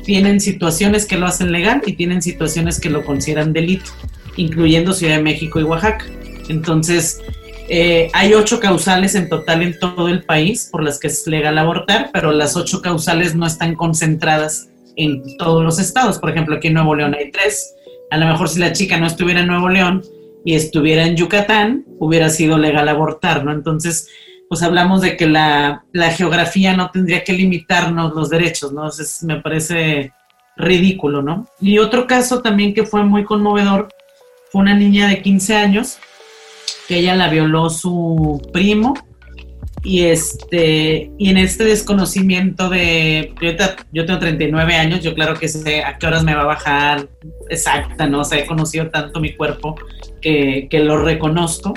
tienen 0.04 0.40
situaciones 0.40 1.06
que 1.06 1.18
lo 1.18 1.26
hacen 1.26 1.52
legal 1.52 1.82
y 1.86 1.94
tienen 1.94 2.22
situaciones 2.22 2.80
que 2.80 2.90
lo 2.90 3.04
consideran 3.04 3.52
delito, 3.52 3.90
incluyendo 4.36 4.92
Ciudad 4.92 5.16
de 5.16 5.22
México 5.22 5.60
y 5.60 5.64
Oaxaca. 5.64 6.06
Entonces, 6.48 7.20
eh, 7.68 8.10
hay 8.12 8.34
ocho 8.34 8.60
causales 8.60 9.14
en 9.14 9.28
total 9.28 9.62
en 9.62 9.78
todo 9.78 10.08
el 10.08 10.24
país 10.24 10.68
por 10.70 10.82
las 10.82 10.98
que 10.98 11.06
es 11.06 11.26
legal 11.26 11.56
abortar, 11.56 12.10
pero 12.12 12.32
las 12.32 12.56
ocho 12.56 12.82
causales 12.82 13.34
no 13.34 13.46
están 13.46 13.74
concentradas 13.74 14.68
en 14.96 15.22
todos 15.38 15.64
los 15.64 15.78
estados. 15.78 16.18
Por 16.18 16.30
ejemplo, 16.30 16.56
aquí 16.56 16.68
en 16.68 16.74
Nuevo 16.74 16.94
León 16.94 17.14
hay 17.18 17.30
tres. 17.30 17.74
A 18.10 18.16
lo 18.16 18.26
mejor 18.26 18.48
si 18.48 18.60
la 18.60 18.72
chica 18.72 18.98
no 18.98 19.06
estuviera 19.06 19.40
en 19.40 19.48
Nuevo 19.48 19.68
León 19.68 20.02
y 20.44 20.54
estuviera 20.54 21.06
en 21.06 21.16
Yucatán, 21.16 21.84
hubiera 21.98 22.28
sido 22.28 22.58
legal 22.58 22.88
abortar, 22.88 23.44
¿no? 23.44 23.52
Entonces, 23.52 24.08
pues 24.48 24.62
hablamos 24.62 25.00
de 25.00 25.16
que 25.16 25.26
la, 25.26 25.84
la 25.92 26.10
geografía 26.10 26.76
no 26.76 26.90
tendría 26.90 27.24
que 27.24 27.32
limitarnos 27.32 28.14
los 28.14 28.30
derechos, 28.30 28.72
¿no? 28.72 28.82
Entonces, 28.82 29.22
me 29.22 29.40
parece 29.40 30.12
ridículo, 30.56 31.22
¿no? 31.22 31.46
Y 31.60 31.78
otro 31.78 32.06
caso 32.06 32.42
también 32.42 32.74
que 32.74 32.84
fue 32.84 33.02
muy 33.04 33.24
conmovedor 33.24 33.88
fue 34.50 34.62
una 34.62 34.74
niña 34.74 35.08
de 35.08 35.22
15 35.22 35.56
años 35.56 35.98
que 36.86 36.98
ella 36.98 37.16
la 37.16 37.28
violó 37.28 37.70
su 37.70 38.40
primo 38.52 38.94
y 39.84 40.04
este 40.04 41.10
y 41.18 41.28
en 41.28 41.36
este 41.36 41.64
desconocimiento 41.64 42.70
de 42.70 43.34
yo, 43.40 43.50
yo, 43.92 44.06
tengo 44.06 44.18
39 44.18 44.74
años 44.74 45.00
yo 45.00 45.14
claro 45.14 45.34
que 45.34 45.46
sé 45.46 45.84
a 45.84 45.98
qué 45.98 46.06
horas 46.06 46.24
me 46.24 46.34
va 46.34 46.40
a 46.40 46.46
bajar 46.46 47.06
exacta 47.50 48.06
no 48.06 48.20
o 48.20 48.24
sea 48.24 48.38
he 48.38 48.46
conocido 48.46 48.88
tanto 48.88 49.20
mi 49.20 49.34
cuerpo 49.34 49.76
que, 50.24 50.68
que 50.70 50.80
lo 50.80 50.96
reconozco. 50.96 51.74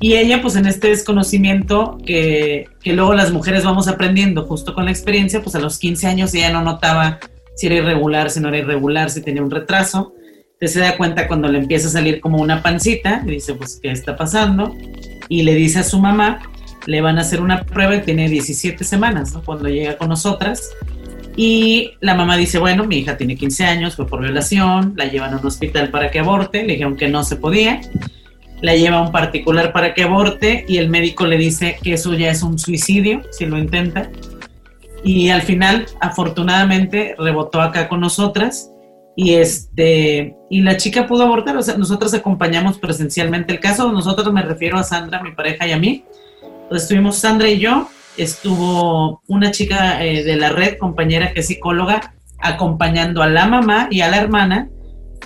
Y 0.00 0.14
ella 0.14 0.40
pues 0.40 0.56
en 0.56 0.66
este 0.66 0.88
desconocimiento 0.88 1.98
que, 2.06 2.66
que, 2.82 2.92
luego 2.92 3.14
las 3.14 3.32
mujeres 3.32 3.64
vamos 3.64 3.88
aprendiendo 3.88 4.46
justo 4.46 4.72
con 4.72 4.84
la 4.84 4.92
experiencia 4.92 5.42
pues 5.42 5.56
a 5.56 5.60
los 5.60 5.78
15 5.78 6.06
años 6.06 6.34
ella 6.34 6.52
no 6.52 6.62
notaba 6.62 7.18
si 7.56 7.66
era 7.66 7.74
irregular 7.76 8.30
si 8.30 8.38
no 8.38 8.48
era 8.48 8.58
irregular 8.58 9.10
si 9.10 9.20
tenía 9.20 9.42
un 9.42 9.50
retraso. 9.50 10.14
Se 10.60 10.80
da 10.80 10.96
cuenta 10.96 11.28
cuando 11.28 11.48
le 11.48 11.58
empieza 11.58 11.86
a 11.86 11.90
salir 11.92 12.20
como 12.20 12.38
una 12.38 12.62
pancita, 12.64 13.22
y 13.24 13.30
dice, 13.30 13.54
pues, 13.54 13.78
¿qué 13.80 13.92
está 13.92 14.16
pasando? 14.16 14.74
Y 15.28 15.42
le 15.42 15.54
dice 15.54 15.78
a 15.78 15.84
su 15.84 16.00
mamá, 16.00 16.40
le 16.88 17.02
van 17.02 17.18
a 17.18 17.20
hacer 17.20 17.42
una 17.42 17.64
prueba 17.64 17.96
y 17.96 18.00
tiene 18.00 18.30
17 18.30 18.82
semanas, 18.82 19.34
¿no? 19.34 19.42
Cuando 19.42 19.68
llega 19.68 19.98
con 19.98 20.08
nosotras. 20.08 20.70
Y 21.36 21.92
la 22.00 22.14
mamá 22.14 22.38
dice, 22.38 22.58
bueno, 22.58 22.84
mi 22.84 22.96
hija 22.96 23.18
tiene 23.18 23.36
15 23.36 23.64
años, 23.66 23.94
fue 23.94 24.06
por 24.06 24.22
violación, 24.22 24.94
la 24.96 25.04
llevan 25.04 25.34
a 25.34 25.36
un 25.36 25.46
hospital 25.46 25.90
para 25.90 26.10
que 26.10 26.20
aborte, 26.20 26.62
le 26.62 26.72
dijeron 26.72 26.96
que 26.96 27.08
no 27.08 27.24
se 27.24 27.36
podía, 27.36 27.82
la 28.62 28.74
lleva 28.74 28.96
a 28.96 29.02
un 29.02 29.12
particular 29.12 29.70
para 29.70 29.92
que 29.92 30.04
aborte 30.04 30.64
y 30.66 30.78
el 30.78 30.88
médico 30.88 31.26
le 31.26 31.36
dice 31.36 31.76
que 31.82 31.92
eso 31.92 32.14
ya 32.14 32.30
es 32.30 32.42
un 32.42 32.58
suicidio 32.58 33.20
si 33.32 33.44
lo 33.44 33.58
intenta. 33.58 34.10
Y 35.04 35.28
al 35.28 35.42
final, 35.42 35.84
afortunadamente, 36.00 37.16
rebotó 37.18 37.60
acá 37.60 37.86
con 37.90 38.00
nosotras 38.00 38.70
y 39.14 39.34
este 39.34 40.34
y 40.48 40.62
la 40.62 40.78
chica 40.78 41.06
pudo 41.06 41.24
abortar, 41.24 41.54
o 41.58 41.62
sea, 41.62 41.76
nosotros 41.76 42.14
acompañamos 42.14 42.78
presencialmente 42.78 43.52
el 43.52 43.60
caso, 43.60 43.92
nosotros 43.92 44.32
me 44.32 44.40
refiero 44.40 44.78
a 44.78 44.84
Sandra, 44.84 45.22
mi 45.22 45.32
pareja 45.32 45.66
y 45.66 45.72
a 45.72 45.78
mí. 45.78 46.04
Entonces 46.68 46.82
estuvimos 46.82 47.16
Sandra 47.16 47.48
y 47.48 47.60
yo, 47.60 47.88
estuvo 48.18 49.22
una 49.26 49.50
chica 49.50 50.04
eh, 50.04 50.22
de 50.22 50.36
la 50.36 50.50
red, 50.50 50.76
compañera 50.76 51.32
que 51.32 51.40
es 51.40 51.46
psicóloga, 51.46 52.12
acompañando 52.40 53.22
a 53.22 53.26
la 53.26 53.46
mamá 53.46 53.88
y 53.90 54.02
a 54.02 54.10
la 54.10 54.18
hermana, 54.18 54.68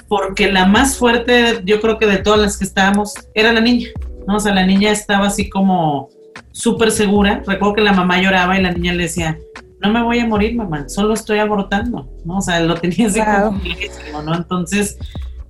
porque 0.06 0.52
la 0.52 0.66
más 0.66 0.96
fuerte, 0.96 1.60
yo 1.64 1.80
creo 1.80 1.98
que 1.98 2.06
de 2.06 2.18
todas 2.18 2.38
las 2.38 2.56
que 2.56 2.64
estábamos, 2.64 3.14
era 3.34 3.52
la 3.52 3.60
niña, 3.60 3.88
¿no? 4.28 4.36
O 4.36 4.38
sea, 4.40 4.54
la 4.54 4.64
niña 4.64 4.92
estaba 4.92 5.26
así 5.26 5.50
como 5.50 6.10
súper 6.52 6.92
segura. 6.92 7.42
Recuerdo 7.44 7.74
que 7.74 7.80
la 7.80 7.92
mamá 7.92 8.22
lloraba 8.22 8.56
y 8.56 8.62
la 8.62 8.70
niña 8.70 8.92
le 8.92 9.02
decía, 9.02 9.36
no 9.80 9.90
me 9.90 10.00
voy 10.00 10.20
a 10.20 10.28
morir, 10.28 10.54
mamá, 10.54 10.88
solo 10.88 11.14
estoy 11.14 11.40
abortando, 11.40 12.08
¿no? 12.24 12.38
O 12.38 12.40
sea, 12.40 12.60
lo 12.60 12.76
tenía 12.76 13.08
así 13.08 13.20
como 13.20 14.22
¿no? 14.22 14.36
Entonces, 14.36 14.96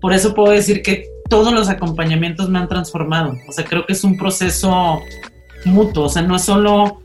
por 0.00 0.14
eso 0.14 0.32
puedo 0.34 0.52
decir 0.52 0.80
que 0.80 1.04
todos 1.28 1.52
los 1.52 1.68
acompañamientos 1.68 2.48
me 2.48 2.60
han 2.60 2.68
transformado. 2.68 3.34
O 3.46 3.52
sea, 3.52 3.66
creo 3.66 3.84
que 3.84 3.92
es 3.92 4.04
un 4.04 4.16
proceso 4.16 5.02
mutuo, 5.64 6.04
o 6.04 6.08
sea, 6.08 6.22
no 6.22 6.36
es 6.36 6.42
solo 6.42 7.02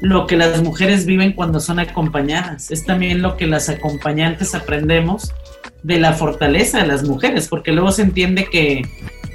lo 0.00 0.26
que 0.26 0.36
las 0.36 0.62
mujeres 0.62 1.04
viven 1.04 1.32
cuando 1.32 1.60
son 1.60 1.78
acompañadas, 1.78 2.70
es 2.70 2.84
también 2.84 3.22
lo 3.22 3.36
que 3.36 3.46
las 3.46 3.68
acompañantes 3.68 4.54
aprendemos 4.54 5.32
de 5.82 5.98
la 5.98 6.12
fortaleza 6.12 6.78
de 6.78 6.86
las 6.86 7.02
mujeres, 7.04 7.48
porque 7.48 7.72
luego 7.72 7.92
se 7.92 8.02
entiende 8.02 8.46
que, 8.50 8.82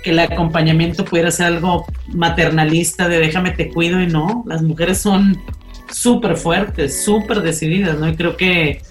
que 0.03 0.11
el 0.11 0.19
acompañamiento 0.19 1.05
pudiera 1.05 1.31
ser 1.31 1.47
algo 1.47 1.85
maternalista 2.13 3.07
de 3.07 3.19
déjame 3.19 3.51
te 3.51 3.69
cuido 3.69 4.01
y 4.01 4.07
no, 4.07 4.43
las 4.47 4.61
mujeres 4.61 4.99
son 4.99 5.37
súper 5.91 6.35
fuertes, 6.35 7.03
súper 7.03 7.41
decididas, 7.41 7.99
¿no? 7.99 8.09
Y 8.09 8.15
creo 8.15 8.37
que 8.37 8.81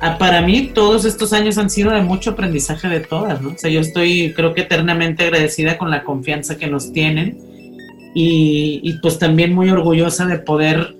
ah, 0.00 0.18
para 0.18 0.42
mí 0.42 0.70
todos 0.74 1.04
estos 1.04 1.32
años 1.32 1.58
han 1.58 1.70
sido 1.70 1.90
de 1.90 2.02
mucho 2.02 2.30
aprendizaje 2.30 2.88
de 2.88 3.00
todas, 3.00 3.40
¿no? 3.40 3.50
O 3.50 3.58
sea, 3.58 3.70
yo 3.70 3.80
estoy, 3.80 4.32
creo 4.34 4.54
que 4.54 4.62
eternamente 4.62 5.24
agradecida 5.24 5.78
con 5.78 5.90
la 5.90 6.04
confianza 6.04 6.56
que 6.56 6.66
nos 6.66 6.92
tienen 6.92 7.38
y, 8.18 8.80
y 8.82 8.94
pues 8.94 9.18
también 9.18 9.54
muy 9.54 9.68
orgullosa 9.68 10.24
de 10.24 10.38
poder 10.38 10.96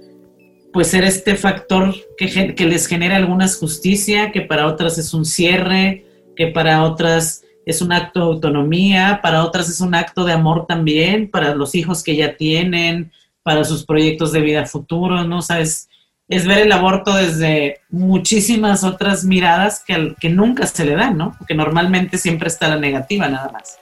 pues 0.71 0.89
ser 0.89 1.05
este 1.05 1.35
factor 1.35 1.95
que, 2.19 2.55
que 2.55 2.67
les 2.67 2.87
genera 2.87 3.17
algunas 3.17 3.57
justicia, 3.57 4.33
que 4.33 4.43
para 4.43 4.67
otras 4.67 4.99
es 4.99 5.15
un 5.15 5.25
cierre, 5.25 6.05
que 6.37 6.49
para 6.49 6.83
otras 6.83 7.43
es 7.65 7.81
un 7.81 7.93
acto 7.93 8.21
de 8.21 8.27
autonomía, 8.27 9.21
para 9.23 9.45
otras 9.45 9.71
es 9.71 9.81
un 9.81 9.95
acto 9.95 10.27
de 10.27 10.35
amor 10.35 10.67
también, 10.67 11.31
para 11.31 11.55
los 11.55 11.75
hijos 11.75 12.03
que 12.03 12.17
ya 12.17 12.37
tienen, 12.37 13.11
para 13.43 13.65
sus 13.65 13.87
proyectos 13.87 14.33
de 14.33 14.43
vida 14.43 14.67
futuro, 14.67 15.25
¿no? 15.25 15.39
O 15.39 15.43
sea, 15.43 15.61
es, 15.61 15.89
ver 16.29 16.59
el 16.59 16.73
aborto 16.73 17.15
desde 17.15 17.79
muchísimas 17.89 18.85
otras 18.85 19.25
miradas 19.25 19.83
que, 19.87 20.15
que 20.21 20.29
nunca 20.29 20.67
se 20.67 20.85
le 20.85 20.95
dan, 20.95 21.17
¿no? 21.17 21.35
Porque 21.39 21.55
normalmente 21.55 22.19
siempre 22.19 22.49
está 22.49 22.69
la 22.69 22.77
negativa 22.77 23.27
nada 23.27 23.51
más. 23.51 23.79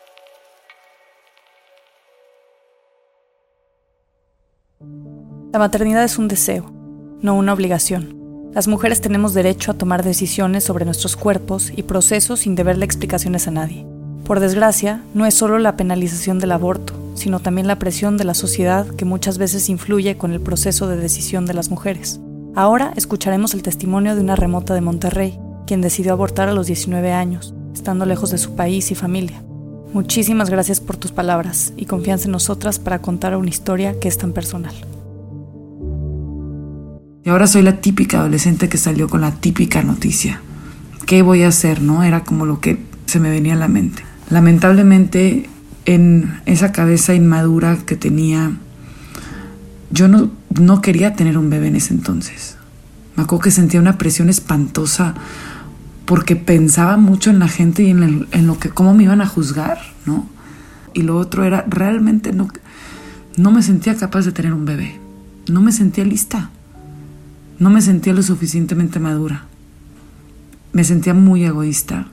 La 5.53 5.59
maternidad 5.59 6.05
es 6.05 6.19
un 6.19 6.29
deseo 6.29 6.75
no 7.25 7.35
una 7.35 7.55
obligación. 7.55 8.51
Las 8.53 8.69
mujeres 8.69 9.01
tenemos 9.01 9.33
derecho 9.33 9.71
a 9.71 9.75
tomar 9.75 10.05
decisiones 10.05 10.63
sobre 10.63 10.85
nuestros 10.85 11.17
cuerpos 11.17 11.73
y 11.75 11.83
procesos 11.83 12.41
sin 12.41 12.55
deberle 12.55 12.85
explicaciones 12.85 13.49
a 13.49 13.51
nadie. 13.51 13.87
Por 14.27 14.41
desgracia, 14.41 15.03
no 15.15 15.25
es 15.25 15.35
solo 15.35 15.59
la 15.59 15.75
penalización 15.75 16.39
del 16.39 16.53
aborto, 16.53 16.93
sino 17.15 17.41
también 17.41 17.67
la 17.67 17.79
presión 17.79 18.19
de 18.19 18.25
la 18.25 18.35
sociedad 18.35 18.87
que 18.87 19.07
muchas 19.07 19.39
veces 19.39 19.71
influye 19.71 20.19
con 20.19 20.33
el 20.33 20.41
proceso 20.43 20.87
de 20.87 20.99
decisión 20.99 21.47
de 21.47 21.55
las 21.55 21.71
mujeres. 21.71 22.21
Ahora 22.55 22.93
escucharemos 22.95 23.55
el 23.55 23.63
testimonio 23.63 24.15
de 24.15 24.21
una 24.21 24.37
remota 24.37 24.75
de 24.75 24.83
Monterrey, 24.83 25.39
quien 25.67 25.81
decidió 25.81 26.13
abortar 26.13 26.51
a 26.51 26.53
los 26.53 26.67
19 26.67 27.11
años, 27.11 27.55
estando 27.73 28.05
lejos 28.05 28.31
de 28.31 28.39
su 28.39 28.55
país 28.55 28.91
y 28.91 28.95
familia. 28.95 29.43
Muchísimas 29.95 30.51
gracias 30.51 30.81
por 30.81 30.97
tus 30.97 31.13
palabras 31.13 31.73
y 31.77 31.87
confianza 31.87 32.25
en 32.25 32.33
nosotras 32.33 32.81
para 32.81 33.01
contar 33.01 33.37
una 33.37 33.49
historia 33.49 34.01
que 34.01 34.09
es 34.09 34.19
tan 34.19 34.33
personal. 34.33 34.75
Y 37.23 37.31
ahora 37.31 37.47
soy 37.47 37.63
la 37.63 37.81
típica 37.81 38.19
adolescente 38.19 38.69
que 38.69 38.77
salió 38.77 39.09
con 39.09 39.21
la 39.21 39.37
típica 39.37 39.85
noticia. 39.85 40.41
¿Qué 41.07 41.23
voy 41.23 41.45
a 41.45 41.49
hacer? 41.49 41.81
¿No? 41.81 42.03
Era 42.03 42.25
como 42.25 42.45
lo 42.45 42.61
que 42.61 42.81
se 43.07 43.21
me 43.21 43.31
venía 43.31 43.53
a 43.53 43.57
la 43.57 43.69
mente. 43.69 44.03
Lamentablemente, 44.31 45.49
en 45.85 46.41
esa 46.45 46.73
cabeza 46.73 47.15
inmadura 47.15 47.79
que 47.87 47.95
tenía, 47.95 48.51
yo 49.93 50.09
no, 50.09 50.33
no 50.59 50.81
quería 50.81 51.15
tener 51.15 51.39
un 51.39 51.51
bebé 51.51 51.69
en 51.69 51.77
ese 51.77 51.95
entonces. 51.95 52.57
Me 53.15 53.23
acuerdo 53.23 53.45
que 53.45 53.53
sentía 53.53 53.79
una 53.79 53.97
presión 53.97 54.29
espantosa 54.29 55.15
porque 56.05 56.37
pensaba 56.37 56.97
mucho 56.97 57.31
en 57.31 57.39
la 57.39 57.49
gente 57.49 57.83
y 57.83 57.91
en, 57.91 58.47
lo 58.47 58.59
que 58.59 58.71
cómo 58.71 58.95
me 58.95 59.05
iban 59.05 59.21
a 59.21 59.27
juzgar, 59.27 59.79
¿no? 60.07 60.29
Y 60.93 61.03
lo 61.03 61.17
otro 61.19 61.45
era 61.45 61.65
realmente 61.69 62.33
no 62.33 62.49
no 63.37 63.51
me 63.51 63.63
sentía 63.63 63.97
capaz 63.97 64.25
de 64.25 64.33
tener 64.33 64.53
un 64.53 64.65
bebé. 64.65 65.01
No 65.49 65.61
me 65.61 65.73
sentía 65.73 66.05
lista. 66.05 66.51
No 67.59 67.69
me 67.69 67.83
sentía 67.83 68.13
lo 68.13 68.23
suficientemente 68.23 69.01
madura. 69.01 69.47
Me 70.73 70.85
sentía 70.85 71.15
muy 71.15 71.45
egoísta. 71.45 72.07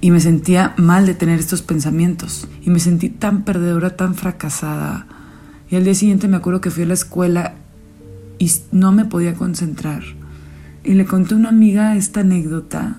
Y 0.00 0.10
me 0.10 0.20
sentía 0.20 0.74
mal 0.78 1.04
de 1.04 1.14
tener 1.14 1.38
estos 1.38 1.60
pensamientos. 1.60 2.48
Y 2.62 2.70
me 2.70 2.80
sentí 2.80 3.10
tan 3.10 3.44
perdedora, 3.44 3.96
tan 3.96 4.14
fracasada. 4.14 5.06
Y 5.70 5.76
al 5.76 5.84
día 5.84 5.94
siguiente 5.94 6.26
me 6.26 6.38
acuerdo 6.38 6.62
que 6.62 6.70
fui 6.70 6.84
a 6.84 6.86
la 6.86 6.94
escuela 6.94 7.54
y 8.38 8.50
no 8.72 8.92
me 8.92 9.04
podía 9.04 9.34
concentrar. 9.34 10.02
Y 10.84 10.94
le 10.94 11.04
conté 11.04 11.34
a 11.34 11.38
una 11.38 11.48
amiga 11.48 11.96
esta 11.96 12.20
anécdota. 12.20 12.96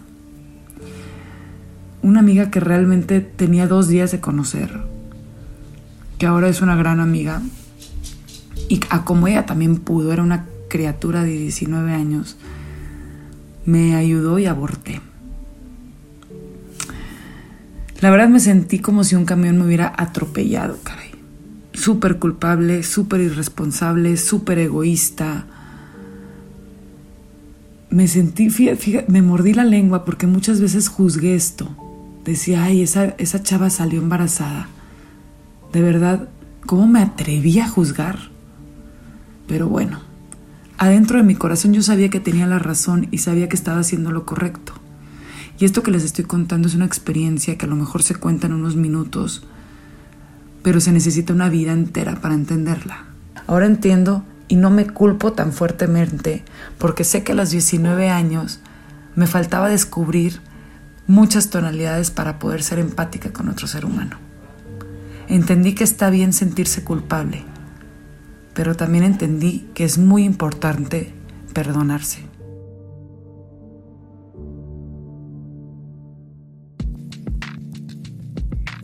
Una 2.01 2.19
amiga 2.19 2.51
que 2.51 2.59
realmente 2.59 3.21
tenía 3.21 3.67
dos 3.67 3.87
días 3.87 4.11
de 4.11 4.19
conocer. 4.19 4.81
Que 6.17 6.25
ahora 6.25 6.47
es 6.49 6.61
una 6.61 6.75
gran 6.75 6.99
amiga 6.99 7.41
y 8.69 8.79
a 8.89 9.03
como 9.03 9.27
ella 9.27 9.45
también 9.45 9.77
pudo, 9.77 10.13
era 10.13 10.23
una 10.23 10.45
criatura 10.67 11.23
de 11.23 11.31
19 11.31 11.93
años, 11.93 12.37
me 13.65 13.95
ayudó 13.95 14.39
y 14.39 14.45
aborté. 14.45 15.01
La 18.01 18.09
verdad 18.09 18.29
me 18.29 18.39
sentí 18.39 18.79
como 18.79 19.03
si 19.03 19.15
un 19.15 19.25
camión 19.25 19.57
me 19.57 19.65
hubiera 19.65 19.93
atropellado, 19.95 20.77
caray. 20.83 21.11
Súper 21.73 22.19
culpable, 22.19 22.83
súper 22.83 23.21
irresponsable, 23.21 24.17
súper 24.17 24.59
egoísta. 24.59 25.45
Me 27.93 28.07
sentí, 28.07 28.49
fíjate, 28.49 29.05
me 29.07 29.21
mordí 29.21 29.53
la 29.53 29.63
lengua 29.63 30.03
porque 30.03 30.25
muchas 30.25 30.59
veces 30.59 30.87
juzgué 30.87 31.35
esto. 31.35 31.69
Decía, 32.25 32.63
ay, 32.63 32.81
esa, 32.81 33.13
esa 33.19 33.43
chava 33.43 33.69
salió 33.69 34.01
embarazada. 34.01 34.67
De 35.71 35.83
verdad, 35.83 36.27
¿cómo 36.65 36.87
me 36.87 37.01
atreví 37.01 37.59
a 37.59 37.67
juzgar? 37.67 38.17
Pero 39.47 39.67
bueno, 39.67 39.99
adentro 40.79 41.19
de 41.19 41.23
mi 41.23 41.35
corazón 41.35 41.71
yo 41.73 41.83
sabía 41.83 42.09
que 42.09 42.19
tenía 42.19 42.47
la 42.47 42.57
razón 42.57 43.09
y 43.11 43.19
sabía 43.19 43.47
que 43.47 43.55
estaba 43.55 43.81
haciendo 43.81 44.09
lo 44.09 44.25
correcto. 44.25 44.73
Y 45.59 45.65
esto 45.65 45.83
que 45.83 45.91
les 45.91 46.03
estoy 46.03 46.25
contando 46.25 46.67
es 46.67 46.73
una 46.73 46.85
experiencia 46.85 47.59
que 47.59 47.67
a 47.67 47.69
lo 47.69 47.75
mejor 47.75 48.01
se 48.01 48.15
cuenta 48.15 48.47
en 48.47 48.53
unos 48.53 48.75
minutos, 48.75 49.43
pero 50.63 50.79
se 50.79 50.91
necesita 50.91 51.31
una 51.31 51.47
vida 51.47 51.73
entera 51.73 52.19
para 52.21 52.33
entenderla. 52.33 53.05
Ahora 53.45 53.67
entiendo 53.67 54.25
y 54.47 54.55
no 54.55 54.69
me 54.69 54.87
culpo 54.87 55.33
tan 55.33 55.53
fuertemente 55.53 56.43
porque 56.77 57.03
sé 57.03 57.23
que 57.23 57.31
a 57.31 57.35
los 57.35 57.49
19 57.51 58.09
años 58.09 58.59
me 59.15 59.27
faltaba 59.27 59.69
descubrir 59.69 60.41
muchas 61.07 61.49
tonalidades 61.49 62.11
para 62.11 62.39
poder 62.39 62.63
ser 62.63 62.79
empática 62.79 63.31
con 63.31 63.49
otro 63.49 63.67
ser 63.67 63.85
humano. 63.85 64.17
Entendí 65.27 65.73
que 65.73 65.83
está 65.83 66.09
bien 66.09 66.33
sentirse 66.33 66.83
culpable 66.83 67.45
pero 68.53 68.75
también 68.75 69.03
entendí 69.03 69.65
que 69.73 69.83
es 69.83 69.97
muy 69.97 70.23
importante 70.23 71.11
perdonarse. 71.53 72.19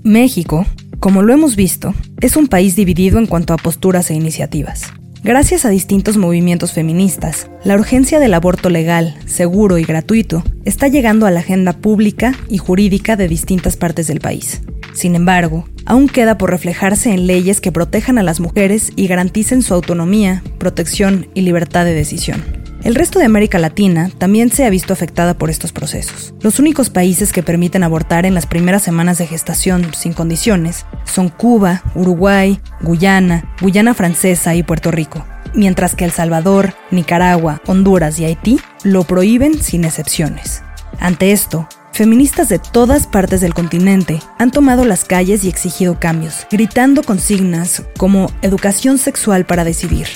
México, 0.04 0.66
como 1.00 1.22
lo 1.22 1.34
hemos 1.34 1.56
visto, 1.56 1.94
es 2.20 2.36
un 2.36 2.48
país 2.48 2.76
dividido 2.76 3.20
en 3.20 3.28
cuanto 3.28 3.54
a 3.54 3.58
posturas 3.58 4.10
e 4.10 4.16
iniciativas. 4.16 4.92
Gracias 5.22 5.66
a 5.66 5.70
distintos 5.70 6.16
movimientos 6.16 6.72
feministas, 6.72 7.50
la 7.66 7.76
urgencia 7.76 8.20
del 8.20 8.34
aborto 8.34 8.70
legal, 8.70 9.18
seguro 9.26 9.78
y 9.78 9.84
gratuito 9.84 10.44
está 10.64 10.88
llegando 10.88 11.26
a 11.26 11.32
la 11.32 11.42
agenda 11.42 11.74
pública 11.74 12.34
y 12.48 12.58
jurídica 12.58 13.18
de 13.18 13.28
distintas 13.28 13.76
partes 13.76 14.08
del 14.08 14.22
país. 14.22 14.62
Sin 14.94 15.16
embargo, 15.16 15.68
aún 15.86 16.08
queda 16.08 16.38
por 16.38 16.52
reflejarse 16.52 17.12
en 17.12 17.28
leyes 17.28 17.60
que 17.60 17.74
protejan 17.74 18.18
a 18.18 18.24
las 18.24 18.40
mujeres 18.40 18.92
y 18.96 19.08
garanticen 19.08 19.62
su 19.62 19.74
autonomía, 19.74 20.42
protección 20.58 21.28
y 21.34 21.42
libertad 21.42 21.84
de 21.84 21.94
decisión. 21.94 22.59
El 22.84 22.96
resto 22.96 23.20
de 23.20 23.26
América 23.26 23.60
Latina 23.60 24.10
también 24.18 24.52
se 24.52 24.66
ha 24.66 24.70
visto 24.70 24.94
afectada 24.94 25.34
por 25.34 25.50
estos 25.50 25.74
procesos. 25.74 26.34
Los 26.42 26.60
únicos 26.60 26.90
países 26.90 27.34
que 27.34 27.44
permiten 27.44 27.84
abortar 27.84 28.26
en 28.26 28.34
las 28.34 28.46
primeras 28.46 28.84
semanas 28.84 29.18
de 29.18 29.28
gestación 29.28 29.94
sin 29.94 30.14
condiciones 30.14 30.86
son 31.04 31.28
Cuba, 31.28 31.84
Uruguay, 31.94 32.62
Guyana, 32.82 33.54
Guyana 33.60 33.94
Francesa 33.94 34.56
y 34.56 34.64
Puerto 34.64 34.92
Rico, 34.92 35.26
mientras 35.54 35.94
que 35.94 36.06
El 36.06 36.12
Salvador, 36.12 36.74
Nicaragua, 36.90 37.62
Honduras 37.68 38.18
y 38.20 38.26
Haití 38.26 38.62
lo 38.84 39.04
prohíben 39.04 39.62
sin 39.62 39.84
excepciones. 39.84 40.64
Ante 41.00 41.34
esto, 41.34 41.68
Feministas 41.92 42.48
de 42.48 42.60
todas 42.60 43.08
partes 43.08 43.42
del 43.42 43.54
continente 43.54 44.22
han 44.38 44.52
tomado 44.52 44.86
las 44.86 45.04
calles 45.04 45.44
y 45.44 45.50
exigido 45.50 46.00
cambios, 46.00 46.48
gritando 46.50 47.04
consignas 47.04 47.84
como 47.98 48.32
educación 48.42 48.98
sexual 48.98 49.46
para 49.46 49.66
decidir, 49.66 50.08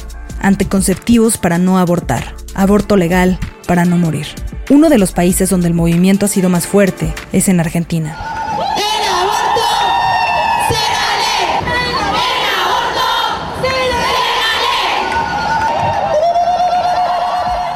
anticonceptivos 0.44 1.40
para 1.40 1.58
no 1.58 1.80
abortar, 1.80 2.36
aborto 2.54 2.96
legal 2.96 3.40
para 3.68 3.86
no 3.86 3.98
morir. 3.98 4.28
Uno 4.70 4.90
de 4.90 5.00
los 5.00 5.12
países 5.12 5.50
donde 5.50 5.70
el 5.70 5.74
movimiento 5.74 6.28
ha 6.28 6.30
sido 6.30 6.50
más 6.50 6.68
fuerte 6.68 7.12
es 7.32 7.50
en 7.50 7.60
Argentina. 7.60 8.16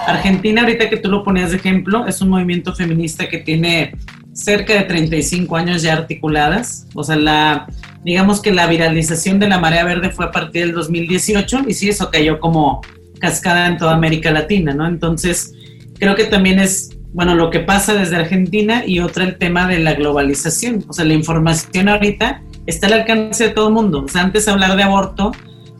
Argentina, 0.05 0.61
ahorita 0.61 0.89
que 0.89 0.97
tú 0.97 1.09
lo 1.09 1.23
ponías 1.23 1.51
de 1.51 1.57
ejemplo, 1.57 2.05
es 2.05 2.21
un 2.21 2.29
movimiento 2.29 2.73
feminista 2.73 3.27
que 3.27 3.39
tiene 3.39 3.93
cerca 4.37 4.73
de 4.73 4.81
35 4.83 5.55
años 5.57 5.81
ya 5.81 5.93
articuladas. 5.93 6.87
O 6.93 7.03
sea, 7.03 7.15
la, 7.15 7.67
digamos 8.03 8.39
que 8.39 8.53
la 8.53 8.67
viralización 8.67 9.39
de 9.39 9.49
la 9.49 9.59
marea 9.59 9.83
verde 9.83 10.11
fue 10.11 10.25
a 10.25 10.31
partir 10.31 10.67
del 10.67 10.75
2018 10.75 11.63
y 11.67 11.73
sí, 11.73 11.89
eso 11.89 12.11
cayó 12.11 12.39
como 12.39 12.81
cascada 13.19 13.67
en 13.67 13.77
toda 13.77 13.93
América 13.93 14.31
Latina, 14.31 14.73
¿no? 14.73 14.87
Entonces, 14.87 15.53
creo 15.99 16.15
que 16.15 16.25
también 16.25 16.59
es, 16.59 16.97
bueno, 17.13 17.33
lo 17.33 17.49
que 17.49 17.61
pasa 17.61 17.95
desde 17.95 18.15
Argentina 18.15 18.83
y 18.85 18.99
otra 18.99 19.23
el 19.23 19.37
tema 19.39 19.67
de 19.67 19.79
la 19.79 19.95
globalización. 19.95 20.85
O 20.87 20.93
sea, 20.93 21.03
la 21.03 21.13
información 21.13 21.89
ahorita 21.89 22.43
está 22.67 22.87
al 22.87 22.93
alcance 22.93 23.45
de 23.45 23.49
todo 23.49 23.69
el 23.69 23.73
mundo. 23.73 24.03
O 24.05 24.07
sea, 24.07 24.21
antes 24.21 24.47
hablar 24.47 24.75
de 24.75 24.83
aborto 24.83 25.31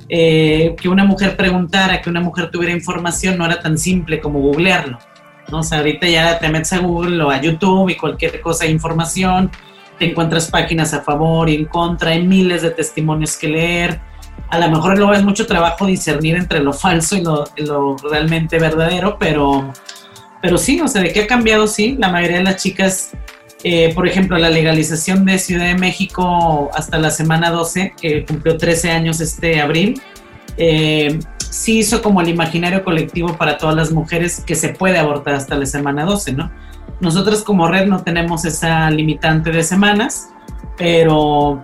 eh, 0.10 0.76
que 0.82 0.89
una 0.89 1.04
mujer 1.04 1.38
preguntara, 1.38 2.02
que 2.02 2.10
una 2.10 2.22
mujer 2.22 2.50
tuviera 2.50 2.74
información, 2.74 3.38
no 3.38 3.46
era 3.46 3.60
tan 3.60 3.78
simple 3.78 4.20
como 4.20 4.39
googlearlo. 4.39 4.98
¿No? 5.52 5.60
O 5.60 5.64
sea, 5.64 5.80
ahorita 5.80 6.08
ya 6.08 6.40
te 6.40 6.50
metes 6.50 6.74
a 6.74 6.80
Google 6.80 7.24
o 7.24 7.30
a 7.30 7.42
YouTube 7.42 7.90
y 7.90 7.96
cualquier 7.96 8.42
cosa 8.42 8.66
de 8.66 8.72
información, 8.72 9.52
te 10.00 10.06
encuentras 10.06 10.50
páginas 10.50 10.94
a 10.94 11.02
favor 11.02 11.50
y 11.50 11.56
en 11.56 11.66
contra, 11.66 12.12
hay 12.12 12.26
miles 12.26 12.62
de 12.62 12.72
testimonios 12.72 13.36
que 13.38 13.48
leer. 13.48 14.00
A 14.50 14.60
lo 14.60 14.70
mejor 14.70 14.98
luego 14.98 15.14
es 15.14 15.24
mucho 15.24 15.46
trabajo 15.48 15.86
discernir 15.86 16.36
entre 16.36 16.60
lo 16.60 16.74
falso 16.74 17.16
y 17.16 17.22
lo, 17.22 17.46
lo 17.58 17.98
realmente 17.98 18.60
verdadero, 18.60 19.18
pero, 19.20 19.74
pero 20.42 20.58
sí, 20.58 20.80
o 20.82 20.88
sea, 20.88 21.02
de 21.02 21.12
qué 21.12 21.24
ha 21.24 21.28
cambiado, 21.28 21.68
sí, 21.68 21.96
la 21.98 22.10
mayoría 22.10 22.38
de 22.38 22.44
las 22.44 22.62
chicas 22.62 23.12
eh, 23.64 23.92
por 23.96 24.08
ejemplo, 24.08 24.38
la 24.38 24.50
legalización 24.50 25.26
de 25.26 25.40
Ciudad 25.40 25.66
de 25.66 25.76
México 25.76 26.70
hasta 26.74 27.00
la 27.00 27.10
semana 27.10 27.50
12, 27.50 27.94
que 28.00 28.24
cumplió 28.26 28.58
13 28.58 28.92
años 28.92 29.20
este 29.20 29.60
abril, 29.60 30.00
eh, 30.58 31.20
sí 31.50 31.80
hizo 31.80 32.02
como 32.02 32.22
el 32.22 32.30
imaginario 32.30 32.84
colectivo 32.84 33.36
para 33.38 33.58
todas 33.58 33.76
las 33.76 33.92
mujeres 33.92 34.44
que 34.46 34.56
se 34.56 34.70
puede 34.70 34.98
abortar 34.98 35.36
hasta 35.36 35.56
la 35.56 35.66
semana 35.66 36.06
12, 36.06 36.34
¿no? 36.34 36.52
Nosotros 37.00 37.44
como 37.44 37.68
red 37.68 37.88
no 37.88 38.04
tenemos 38.04 38.46
esa 38.46 38.90
limitante 38.90 39.52
de 39.52 39.64
semanas, 39.64 40.30
pero, 40.78 41.64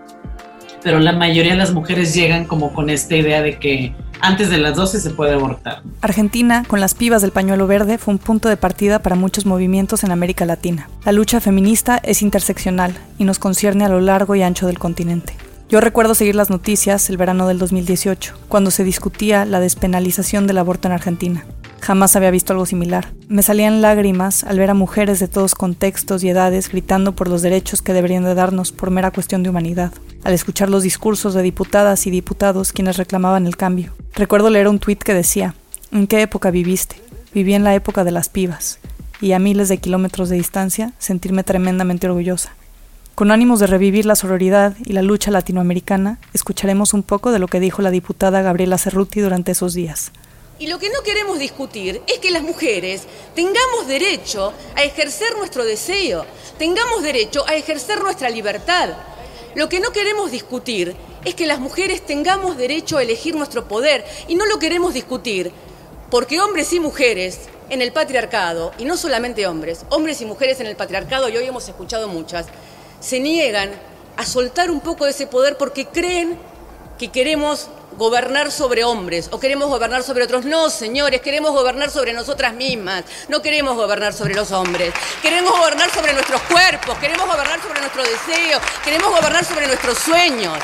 pero 0.84 1.00
la 1.00 1.14
mayoría 1.14 1.54
de 1.54 1.58
las 1.58 1.74
mujeres 1.74 2.14
llegan 2.14 2.46
como 2.46 2.74
con 2.74 2.90
esta 2.90 3.16
idea 3.16 3.42
de 3.42 3.58
que 3.58 3.96
antes 4.22 4.50
de 4.50 4.58
las 4.58 4.76
12 4.76 5.02
se 5.02 5.10
puede 5.10 5.34
abortar. 5.34 5.82
Argentina, 6.02 6.64
con 6.68 6.80
las 6.80 6.94
pibas 6.94 7.22
del 7.22 7.32
pañuelo 7.32 7.68
verde, 7.68 7.98
fue 7.98 8.14
un 8.14 8.20
punto 8.20 8.48
de 8.48 8.56
partida 8.56 9.00
para 9.00 9.18
muchos 9.18 9.46
movimientos 9.46 10.04
en 10.06 10.12
América 10.12 10.46
Latina. 10.46 10.90
La 11.04 11.12
lucha 11.12 11.42
feminista 11.42 11.98
es 11.98 12.22
interseccional 12.22 12.94
y 13.18 13.26
nos 13.26 13.38
concierne 13.38 13.84
a 13.84 13.90
lo 13.90 14.00
largo 14.00 14.36
y 14.36 14.42
ancho 14.42 14.66
del 14.66 14.80
continente. 14.80 15.34
Yo 15.74 15.82
recuerdo 15.82 16.14
seguir 16.14 16.36
las 16.36 16.52
noticias 16.52 17.10
el 17.10 17.18
verano 17.18 17.48
del 17.48 17.58
2018, 17.58 18.36
cuando 18.48 18.70
se 18.70 18.84
discutía 18.84 19.44
la 19.44 19.60
despenalización 19.60 20.46
del 20.46 20.60
aborto 20.60 20.88
en 20.88 20.92
Argentina. 20.92 21.48
Jamás 21.82 22.16
había 22.16 22.30
visto 22.30 22.54
algo 22.54 22.68
similar. 22.68 23.12
Me 23.28 23.42
salían 23.42 23.82
lágrimas 23.82 24.44
al 24.44 24.60
ver 24.60 24.70
a 24.70 24.76
mujeres 24.76 25.20
de 25.20 25.28
todos 25.28 25.56
contextos 25.56 26.24
y 26.24 26.30
edades 26.30 26.70
gritando 26.70 27.16
por 27.16 27.28
los 27.28 27.42
derechos 27.42 27.82
que 27.82 27.94
deberían 27.94 28.24
de 28.24 28.36
darnos 28.36 28.72
por 28.72 28.92
mera 28.92 29.10
cuestión 29.10 29.42
de 29.42 29.50
humanidad, 29.50 29.92
al 30.24 30.34
escuchar 30.34 30.70
los 30.70 30.84
discursos 30.84 31.34
de 31.34 31.42
diputadas 31.42 32.06
y 32.06 32.12
diputados 32.12 32.72
quienes 32.72 32.98
reclamaban 32.98 33.48
el 33.48 33.58
cambio. 33.58 33.94
Recuerdo 34.14 34.52
leer 34.52 34.68
un 34.68 34.78
tuit 34.78 35.02
que 35.02 35.16
decía, 35.16 35.56
¿en 35.92 36.06
qué 36.06 36.22
época 36.22 36.52
viviste? 36.52 36.98
Viví 37.34 37.56
en 37.56 37.64
la 37.64 37.74
época 37.74 38.04
de 38.04 38.12
las 38.12 38.30
pibas, 38.30 38.78
y 39.22 39.32
a 39.32 39.40
miles 39.40 39.70
de 39.70 39.80
kilómetros 39.80 40.30
de 40.30 40.36
distancia 40.36 40.94
sentirme 41.00 41.44
tremendamente 41.44 42.06
orgullosa. 42.06 42.52
Con 43.16 43.30
ánimos 43.30 43.60
de 43.60 43.68
revivir 43.68 44.08
la 44.08 44.16
sororidad 44.16 44.74
y 44.84 44.94
la 44.94 45.04
lucha 45.04 45.30
latinoamericana, 45.30 46.18
escucharemos 46.34 46.96
un 46.96 47.04
poco 47.04 47.32
de 47.32 47.38
lo 47.38 47.48
que 47.48 47.60
dijo 47.60 47.84
la 47.84 47.92
diputada 47.92 48.42
Gabriela 48.42 48.80
Cerruti 48.80 49.22
durante 49.22 49.52
esos 49.52 49.76
días. 49.76 50.12
Y 50.58 50.66
lo 50.66 50.80
que 50.80 50.90
no 50.90 51.04
queremos 51.04 51.38
discutir 51.38 52.02
es 52.08 52.18
que 52.18 52.32
las 52.32 52.42
mujeres 52.42 53.04
tengamos 53.36 53.86
derecho 53.88 54.52
a 54.76 54.82
ejercer 54.82 55.38
nuestro 55.38 55.64
deseo, 55.64 56.26
tengamos 56.58 57.04
derecho 57.04 57.48
a 57.48 57.54
ejercer 57.54 58.02
nuestra 58.02 58.32
libertad. 58.32 58.90
Lo 59.54 59.70
que 59.70 59.80
no 59.80 59.92
queremos 59.92 60.32
discutir 60.32 60.96
es 61.24 61.36
que 61.36 61.46
las 61.46 61.60
mujeres 61.60 62.04
tengamos 62.04 62.58
derecho 62.58 62.98
a 62.98 63.04
elegir 63.04 63.36
nuestro 63.36 63.68
poder 63.68 64.04
y 64.28 64.34
no 64.34 64.48
lo 64.48 64.58
queremos 64.58 64.96
discutir 64.96 65.52
porque 66.10 66.42
hombres 66.42 66.74
y 66.74 66.80
mujeres 66.80 67.42
en 67.70 67.82
el 67.82 67.92
patriarcado, 67.92 68.72
y 68.78 68.86
no 68.86 68.98
solamente 68.98 69.48
hombres, 69.48 69.86
hombres 69.90 70.22
y 70.22 70.26
mujeres 70.26 70.60
en 70.60 70.68
el 70.68 70.76
patriarcado, 70.76 71.28
y 71.30 71.38
hoy 71.38 71.46
hemos 71.46 71.68
escuchado 71.68 72.08
muchas, 72.08 72.46
se 73.04 73.20
niegan 73.20 73.72
a 74.16 74.26
soltar 74.26 74.72
un 74.72 74.80
poco 74.80 75.06
de 75.06 75.12
ese 75.12 75.28
poder 75.28 75.58
porque 75.58 75.86
creen 75.86 76.40
que 76.98 77.12
queremos 77.12 77.68
gobernar 77.98 78.52
sobre 78.52 78.84
hombres 78.84 79.28
o 79.32 79.40
queremos 79.40 79.68
gobernar 79.68 80.04
sobre 80.04 80.24
otros. 80.24 80.46
No, 80.46 80.70
señores, 80.70 81.22
queremos 81.22 81.52
gobernar 81.52 81.92
sobre 81.92 82.14
nosotras 82.14 82.54
mismas. 82.54 83.04
No 83.28 83.42
queremos 83.42 83.76
gobernar 83.76 84.14
sobre 84.14 84.34
los 84.34 84.52
hombres. 84.52 84.94
Queremos 85.22 85.52
gobernar 85.52 85.92
sobre 85.92 86.14
nuestros 86.14 86.42
cuerpos, 86.44 86.98
queremos 87.00 87.28
gobernar 87.28 87.62
sobre 87.62 87.82
nuestro 87.82 88.04
deseo, 88.04 88.60
queremos 88.84 89.10
gobernar 89.10 89.44
sobre 89.44 89.68
nuestros 89.68 89.98
sueños. 89.98 90.58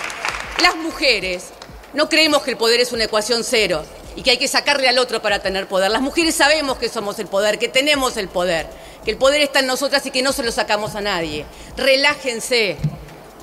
Las 0.61 0.75
mujeres 0.75 1.45
no 1.93 2.07
creemos 2.07 2.43
que 2.43 2.51
el 2.51 2.57
poder 2.57 2.79
es 2.79 2.91
una 2.91 3.03
ecuación 3.03 3.43
cero 3.43 3.83
y 4.15 4.21
que 4.21 4.31
hay 4.31 4.37
que 4.37 4.47
sacarle 4.47 4.87
al 4.87 4.97
otro 4.97 5.21
para 5.21 5.39
tener 5.39 5.67
poder. 5.67 5.91
Las 5.91 6.01
mujeres 6.01 6.35
sabemos 6.35 6.77
que 6.77 6.89
somos 6.89 7.19
el 7.19 7.27
poder, 7.27 7.59
que 7.59 7.67
tenemos 7.67 8.17
el 8.17 8.27
poder, 8.27 8.67
el 9.09 9.17
poder 9.17 9.41
está 9.41 9.59
en 9.59 9.67
nosotras 9.67 10.05
y 10.05 10.11
que 10.11 10.21
no 10.21 10.31
se 10.31 10.43
lo 10.43 10.51
sacamos 10.51 10.95
a 10.95 11.01
nadie. 11.01 11.45
Relájense. 11.75 12.77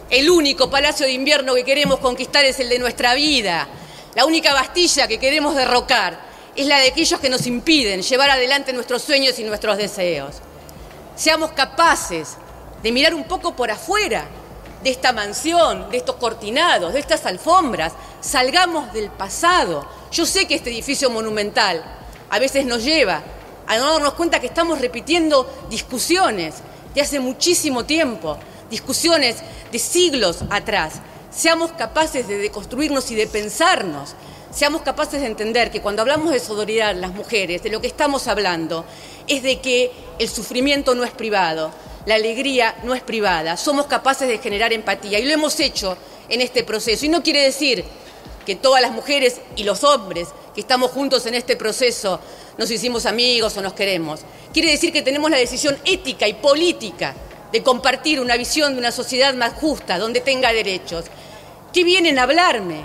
El 0.08 0.30
único 0.30 0.70
palacio 0.70 1.06
de 1.06 1.12
invierno 1.12 1.54
que 1.54 1.64
queremos 1.64 1.98
conquistar 1.98 2.44
es 2.44 2.60
el 2.60 2.68
de 2.68 2.78
nuestra 2.78 3.14
vida. 3.14 3.66
La 4.14 4.24
única 4.24 4.54
bastilla 4.54 5.08
que 5.08 5.18
queremos 5.18 5.56
derrocar 5.56 6.20
es 6.54 6.66
la 6.66 6.78
de 6.78 6.88
aquellos 6.88 7.18
que 7.18 7.28
nos 7.28 7.46
impiden 7.46 8.02
llevar 8.02 8.30
adelante 8.30 8.72
nuestros 8.72 9.02
sueños 9.02 9.38
y 9.40 9.44
nuestros 9.44 9.76
deseos. 9.76 10.36
Seamos 11.16 11.50
capaces 11.52 12.36
de 12.82 12.92
mirar 12.92 13.14
un 13.14 13.24
poco 13.24 13.56
por 13.56 13.70
afuera 13.70 14.26
de 14.84 14.90
esta 14.90 15.12
mansión, 15.12 15.90
de 15.90 15.96
estos 15.96 16.16
cortinados, 16.16 16.92
de 16.92 17.00
estas 17.00 17.26
alfombras. 17.26 17.92
Salgamos 18.20 18.92
del 18.92 19.10
pasado. 19.10 19.84
Yo 20.12 20.24
sé 20.24 20.46
que 20.46 20.54
este 20.54 20.70
edificio 20.70 21.10
monumental 21.10 21.82
a 22.30 22.38
veces 22.38 22.64
nos 22.64 22.84
lleva 22.84 23.22
a 23.66 23.78
no 23.78 23.92
darnos 23.92 24.14
cuenta 24.14 24.40
que 24.40 24.46
estamos 24.46 24.80
repitiendo 24.80 25.48
discusiones 25.70 26.56
de 26.94 27.00
hace 27.00 27.20
muchísimo 27.20 27.84
tiempo, 27.84 28.38
discusiones 28.70 29.36
de 29.70 29.78
siglos 29.78 30.38
atrás. 30.50 30.94
Seamos 31.30 31.72
capaces 31.72 32.26
de 32.28 32.38
deconstruirnos 32.38 33.10
y 33.10 33.14
de 33.14 33.26
pensarnos. 33.26 34.14
Seamos 34.50 34.82
capaces 34.82 35.20
de 35.20 35.26
entender 35.26 35.70
que 35.70 35.82
cuando 35.82 36.00
hablamos 36.02 36.32
de 36.32 36.40
solidaridad 36.40 36.94
las 36.94 37.12
mujeres, 37.12 37.62
de 37.62 37.70
lo 37.70 37.80
que 37.80 37.88
estamos 37.88 38.26
hablando 38.26 38.86
es 39.26 39.42
de 39.42 39.60
que 39.60 39.90
el 40.18 40.28
sufrimiento 40.28 40.94
no 40.94 41.04
es 41.04 41.10
privado, 41.10 41.72
la 42.06 42.14
alegría 42.14 42.74
no 42.84 42.94
es 42.94 43.02
privada. 43.02 43.56
Somos 43.56 43.86
capaces 43.86 44.28
de 44.28 44.38
generar 44.38 44.72
empatía 44.72 45.18
y 45.18 45.24
lo 45.24 45.34
hemos 45.34 45.60
hecho 45.60 45.98
en 46.28 46.40
este 46.40 46.64
proceso. 46.64 47.04
Y 47.04 47.08
no 47.08 47.22
quiere 47.22 47.42
decir 47.42 47.84
que 48.46 48.54
todas 48.54 48.80
las 48.80 48.92
mujeres 48.92 49.40
y 49.56 49.64
los 49.64 49.84
hombres 49.84 50.28
que 50.56 50.62
estamos 50.62 50.90
juntos 50.90 51.26
en 51.26 51.34
este 51.34 51.54
proceso 51.54 52.18
nos 52.56 52.70
hicimos 52.70 53.04
amigos 53.04 53.54
o 53.58 53.60
nos 53.60 53.74
queremos. 53.74 54.20
Quiere 54.54 54.70
decir 54.70 54.90
que 54.90 55.02
tenemos 55.02 55.30
la 55.30 55.36
decisión 55.36 55.76
ética 55.84 56.26
y 56.26 56.32
política 56.32 57.14
de 57.52 57.62
compartir 57.62 58.20
una 58.20 58.38
visión 58.38 58.72
de 58.72 58.78
una 58.78 58.90
sociedad 58.90 59.34
más 59.34 59.52
justa, 59.52 59.98
donde 59.98 60.22
tenga 60.22 60.54
derechos. 60.54 61.04
¿Qué 61.74 61.84
vienen 61.84 62.18
a 62.18 62.22
hablarme? 62.22 62.80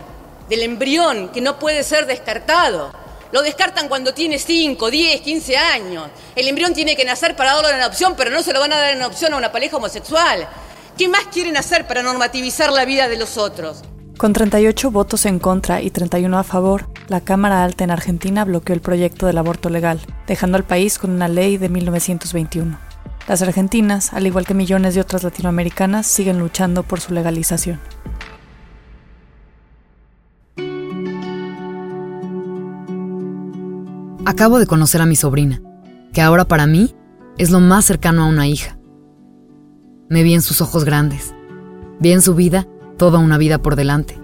Del 0.50 0.64
embrión 0.64 1.30
que 1.30 1.40
no 1.40 1.60
puede 1.60 1.84
ser 1.84 2.08
descartado. 2.08 2.92
Lo 3.32 3.42
descartan 3.42 3.88
cuando 3.88 4.14
tiene 4.14 4.38
5, 4.38 4.92
10, 4.92 5.22
15 5.22 5.56
años. 5.56 6.10
El 6.36 6.50
embrión 6.50 6.74
tiene 6.74 6.98
que 6.98 7.06
nacer 7.06 7.38
para 7.38 7.54
darlo 7.54 7.70
en 7.70 7.80
adopción, 7.80 8.16
pero 8.18 8.32
no 8.32 8.44
se 8.44 8.52
lo 8.52 8.60
van 8.60 8.74
a 8.74 8.80
dar 8.80 8.94
en 8.94 9.02
adopción 9.02 9.34
a 9.34 9.38
una 9.38 9.54
pareja 9.54 9.78
homosexual. 9.78 10.46
¿Qué 10.98 11.08
más 11.08 11.28
quieren 11.32 11.56
hacer 11.56 11.88
para 11.88 12.04
normativizar 12.04 12.70
la 12.74 12.84
vida 12.84 13.08
de 13.08 13.16
los 13.16 13.38
otros? 13.38 13.82
Con 14.22 14.34
38 14.34 14.92
votos 14.92 15.26
en 15.26 15.40
contra 15.40 15.82
y 15.82 15.90
31 15.90 16.38
a 16.38 16.44
favor, 16.44 16.86
la 17.08 17.22
Cámara 17.22 17.64
Alta 17.64 17.84
en 17.84 17.90
Argentina 17.90 18.46
bloqueó 18.46 18.76
el 18.76 18.80
proyecto 18.80 19.26
del 19.26 19.40
aborto 19.40 19.72
legal, 19.72 20.00
dejando 20.28 20.58
al 20.58 20.64
país 20.64 21.00
con 21.00 21.10
una 21.10 21.28
ley 21.28 21.58
de 21.58 21.70
1921. 21.70 22.78
Las 23.28 23.42
argentinas, 23.42 24.14
al 24.14 24.28
igual 24.28 24.46
que 24.46 24.54
millones 24.54 24.94
de 24.94 25.02
otras 25.02 25.24
latinoamericanas, 25.24 26.06
siguen 26.06 26.38
luchando 26.38 26.84
por 26.84 27.00
su 27.00 27.16
legalización. 27.16 27.80
Acabo 34.28 34.60
de 34.60 34.68
conocer 34.68 35.02
a 35.02 35.08
mi 35.08 35.16
sobrina, 35.16 35.64
que 36.14 36.22
ahora 36.22 36.46
para 36.46 36.68
mí 36.68 36.94
es 37.40 37.50
lo 37.50 37.60
más 37.60 37.86
cercano 37.86 38.26
a 38.26 38.28
una 38.28 38.46
hija. 38.46 38.78
Me 40.10 40.22
vi 40.22 40.36
en 40.36 40.44
sus 40.44 40.62
ojos 40.62 40.86
grandes, 40.86 41.34
vi 42.00 42.12
en 42.12 42.22
su 42.22 42.36
vida 42.36 42.68
toda 43.02 43.18
una 43.18 43.40
vida 43.40 43.58
por 43.58 43.76
delante, 43.76 44.20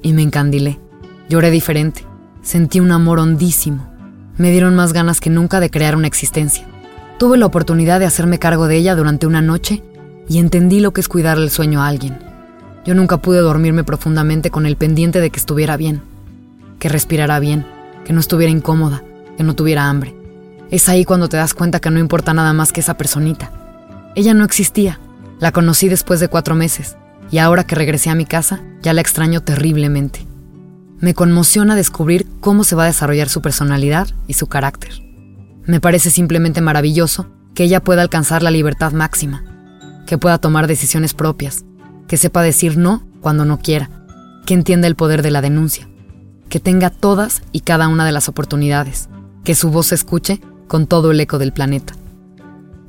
y 0.00 0.14
me 0.14 0.22
encandilé. 0.22 0.80
Lloré 1.28 1.50
diferente, 1.50 2.06
sentí 2.40 2.80
un 2.80 2.90
amor 2.90 3.18
hondísimo, 3.18 3.86
me 4.38 4.50
dieron 4.50 4.74
más 4.74 4.94
ganas 4.94 5.20
que 5.20 5.28
nunca 5.28 5.60
de 5.60 5.68
crear 5.68 5.94
una 5.94 6.06
existencia. 6.06 6.64
Tuve 7.18 7.36
la 7.36 7.44
oportunidad 7.44 8.00
de 8.00 8.06
hacerme 8.06 8.38
cargo 8.38 8.66
de 8.66 8.76
ella 8.78 8.96
durante 8.96 9.26
una 9.26 9.42
noche 9.42 9.82
y 10.26 10.38
entendí 10.38 10.80
lo 10.80 10.94
que 10.94 11.02
es 11.02 11.08
cuidar 11.08 11.36
el 11.36 11.50
sueño 11.50 11.82
a 11.82 11.88
alguien. 11.88 12.18
Yo 12.86 12.94
nunca 12.94 13.18
pude 13.18 13.40
dormirme 13.40 13.84
profundamente 13.84 14.50
con 14.50 14.64
el 14.64 14.78
pendiente 14.78 15.20
de 15.20 15.28
que 15.28 15.38
estuviera 15.38 15.76
bien, 15.76 16.00
que 16.78 16.88
respirara 16.88 17.38
bien, 17.40 17.66
que 18.06 18.14
no 18.14 18.20
estuviera 18.20 18.50
incómoda, 18.50 19.02
que 19.36 19.42
no 19.42 19.54
tuviera 19.54 19.90
hambre. 19.90 20.16
Es 20.70 20.88
ahí 20.88 21.04
cuando 21.04 21.28
te 21.28 21.36
das 21.36 21.52
cuenta 21.52 21.78
que 21.78 21.90
no 21.90 21.98
importa 21.98 22.32
nada 22.32 22.54
más 22.54 22.72
que 22.72 22.80
esa 22.80 22.96
personita. 22.96 23.52
Ella 24.14 24.32
no 24.32 24.46
existía. 24.46 24.98
La 25.40 25.52
conocí 25.52 25.90
después 25.90 26.20
de 26.20 26.28
cuatro 26.28 26.54
meses 26.54 26.96
y 27.30 27.38
ahora 27.38 27.64
que 27.64 27.74
regresé 27.74 28.10
a 28.10 28.14
mi 28.14 28.26
casa 28.26 28.60
ya 28.82 28.92
la 28.92 29.00
extraño 29.00 29.40
terriblemente. 29.40 30.26
Me 31.00 31.14
conmociona 31.14 31.76
descubrir 31.76 32.26
cómo 32.40 32.64
se 32.64 32.76
va 32.76 32.84
a 32.84 32.86
desarrollar 32.86 33.28
su 33.28 33.42
personalidad 33.42 34.08
y 34.26 34.34
su 34.34 34.46
carácter. 34.46 34.92
Me 35.66 35.80
parece 35.80 36.10
simplemente 36.10 36.60
maravilloso 36.60 37.28
que 37.54 37.64
ella 37.64 37.82
pueda 37.82 38.02
alcanzar 38.02 38.42
la 38.42 38.50
libertad 38.50 38.92
máxima, 38.92 39.44
que 40.06 40.18
pueda 40.18 40.38
tomar 40.38 40.66
decisiones 40.66 41.14
propias, 41.14 41.64
que 42.06 42.16
sepa 42.16 42.42
decir 42.42 42.76
no 42.76 43.06
cuando 43.20 43.44
no 43.44 43.58
quiera, 43.58 43.90
que 44.46 44.54
entienda 44.54 44.86
el 44.86 44.96
poder 44.96 45.22
de 45.22 45.30
la 45.30 45.40
denuncia. 45.40 45.88
que 46.48 46.60
tenga 46.60 46.90
todas 46.90 47.42
y 47.50 47.60
cada 47.60 47.88
una 47.88 48.06
de 48.06 48.12
las 48.12 48.28
oportunidades, 48.28 49.08
que 49.42 49.56
su 49.56 49.70
voz 49.70 49.86
se 49.86 49.96
escuche 49.96 50.40
con 50.68 50.86
todo 50.86 51.10
el 51.10 51.18
eco 51.18 51.38
del 51.40 51.52
planeta. 51.52 51.94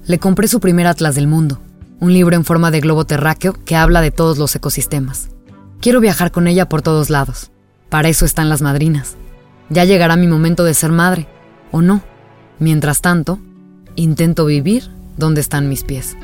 Le 0.05 0.19
compré 0.19 0.47
su 0.47 0.59
primer 0.59 0.85
Atlas 0.85 1.15
del 1.15 1.25
Mundo, 1.25 1.59
un 1.99 2.13
libro 2.13 2.35
en 2.35 2.45
forma 2.45 2.71
de 2.71 2.81
globo 2.81 3.05
terráqueo 3.05 3.53
que 3.65 3.75
habla 3.75 4.01
de 4.01 4.11
todos 4.11 4.37
los 4.37 4.55
ecosistemas. 4.55 5.29
Quiero 5.81 5.99
viajar 5.99 6.31
con 6.31 6.47
ella 6.47 6.67
por 6.67 6.81
todos 6.81 7.09
lados. 7.09 7.51
Para 7.89 8.09
eso 8.09 8.25
están 8.25 8.49
las 8.49 8.61
madrinas. 8.61 9.15
Ya 9.69 9.85
llegará 9.85 10.15
mi 10.15 10.27
momento 10.27 10.63
de 10.63 10.73
ser 10.73 10.91
madre, 10.91 11.27
o 11.71 11.81
no. 11.81 12.03
Mientras 12.59 13.01
tanto, 13.01 13.39
intento 13.95 14.45
vivir 14.45 14.89
donde 15.17 15.41
están 15.41 15.69
mis 15.69 15.83
pies. 15.83 16.15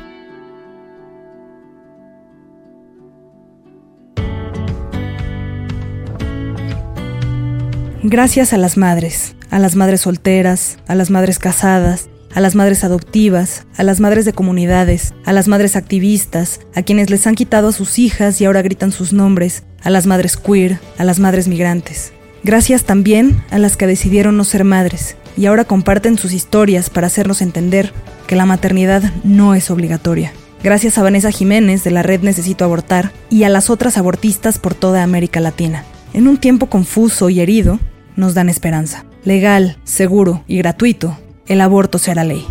Gracias 8.04 8.52
a 8.52 8.58
las 8.58 8.76
madres, 8.76 9.36
a 9.50 9.60
las 9.60 9.76
madres 9.76 10.00
solteras, 10.00 10.78
a 10.88 10.96
las 10.96 11.10
madres 11.10 11.38
casadas, 11.38 12.08
a 12.34 12.40
las 12.40 12.54
madres 12.54 12.84
adoptivas, 12.84 13.66
a 13.76 13.82
las 13.82 14.00
madres 14.00 14.24
de 14.24 14.32
comunidades, 14.32 15.14
a 15.24 15.32
las 15.32 15.48
madres 15.48 15.76
activistas, 15.76 16.60
a 16.74 16.82
quienes 16.82 17.10
les 17.10 17.26
han 17.26 17.34
quitado 17.34 17.68
a 17.68 17.72
sus 17.72 17.98
hijas 17.98 18.40
y 18.40 18.44
ahora 18.44 18.62
gritan 18.62 18.92
sus 18.92 19.12
nombres, 19.12 19.64
a 19.82 19.90
las 19.90 20.06
madres 20.06 20.36
queer, 20.36 20.78
a 20.98 21.04
las 21.04 21.18
madres 21.18 21.48
migrantes. 21.48 22.12
Gracias 22.44 22.84
también 22.84 23.42
a 23.50 23.58
las 23.58 23.76
que 23.76 23.86
decidieron 23.86 24.36
no 24.36 24.44
ser 24.44 24.64
madres 24.64 25.16
y 25.36 25.46
ahora 25.46 25.64
comparten 25.64 26.18
sus 26.18 26.32
historias 26.32 26.90
para 26.90 27.06
hacernos 27.06 27.40
entender 27.40 27.92
que 28.26 28.36
la 28.36 28.46
maternidad 28.46 29.12
no 29.24 29.54
es 29.54 29.70
obligatoria. 29.70 30.32
Gracias 30.62 30.96
a 30.96 31.02
Vanessa 31.02 31.30
Jiménez 31.30 31.82
de 31.84 31.90
la 31.90 32.02
red 32.02 32.22
Necesito 32.22 32.64
Abortar 32.64 33.12
y 33.30 33.44
a 33.44 33.48
las 33.48 33.68
otras 33.70 33.98
abortistas 33.98 34.58
por 34.58 34.74
toda 34.74 35.02
América 35.02 35.40
Latina. 35.40 35.84
En 36.12 36.28
un 36.28 36.36
tiempo 36.36 36.66
confuso 36.66 37.30
y 37.30 37.40
herido, 37.40 37.80
nos 38.16 38.34
dan 38.34 38.48
esperanza. 38.48 39.04
Legal, 39.24 39.78
seguro 39.84 40.44
y 40.46 40.58
gratuito, 40.58 41.16
el 41.46 41.60
aborto 41.60 41.98
será 41.98 42.24
ley. 42.24 42.46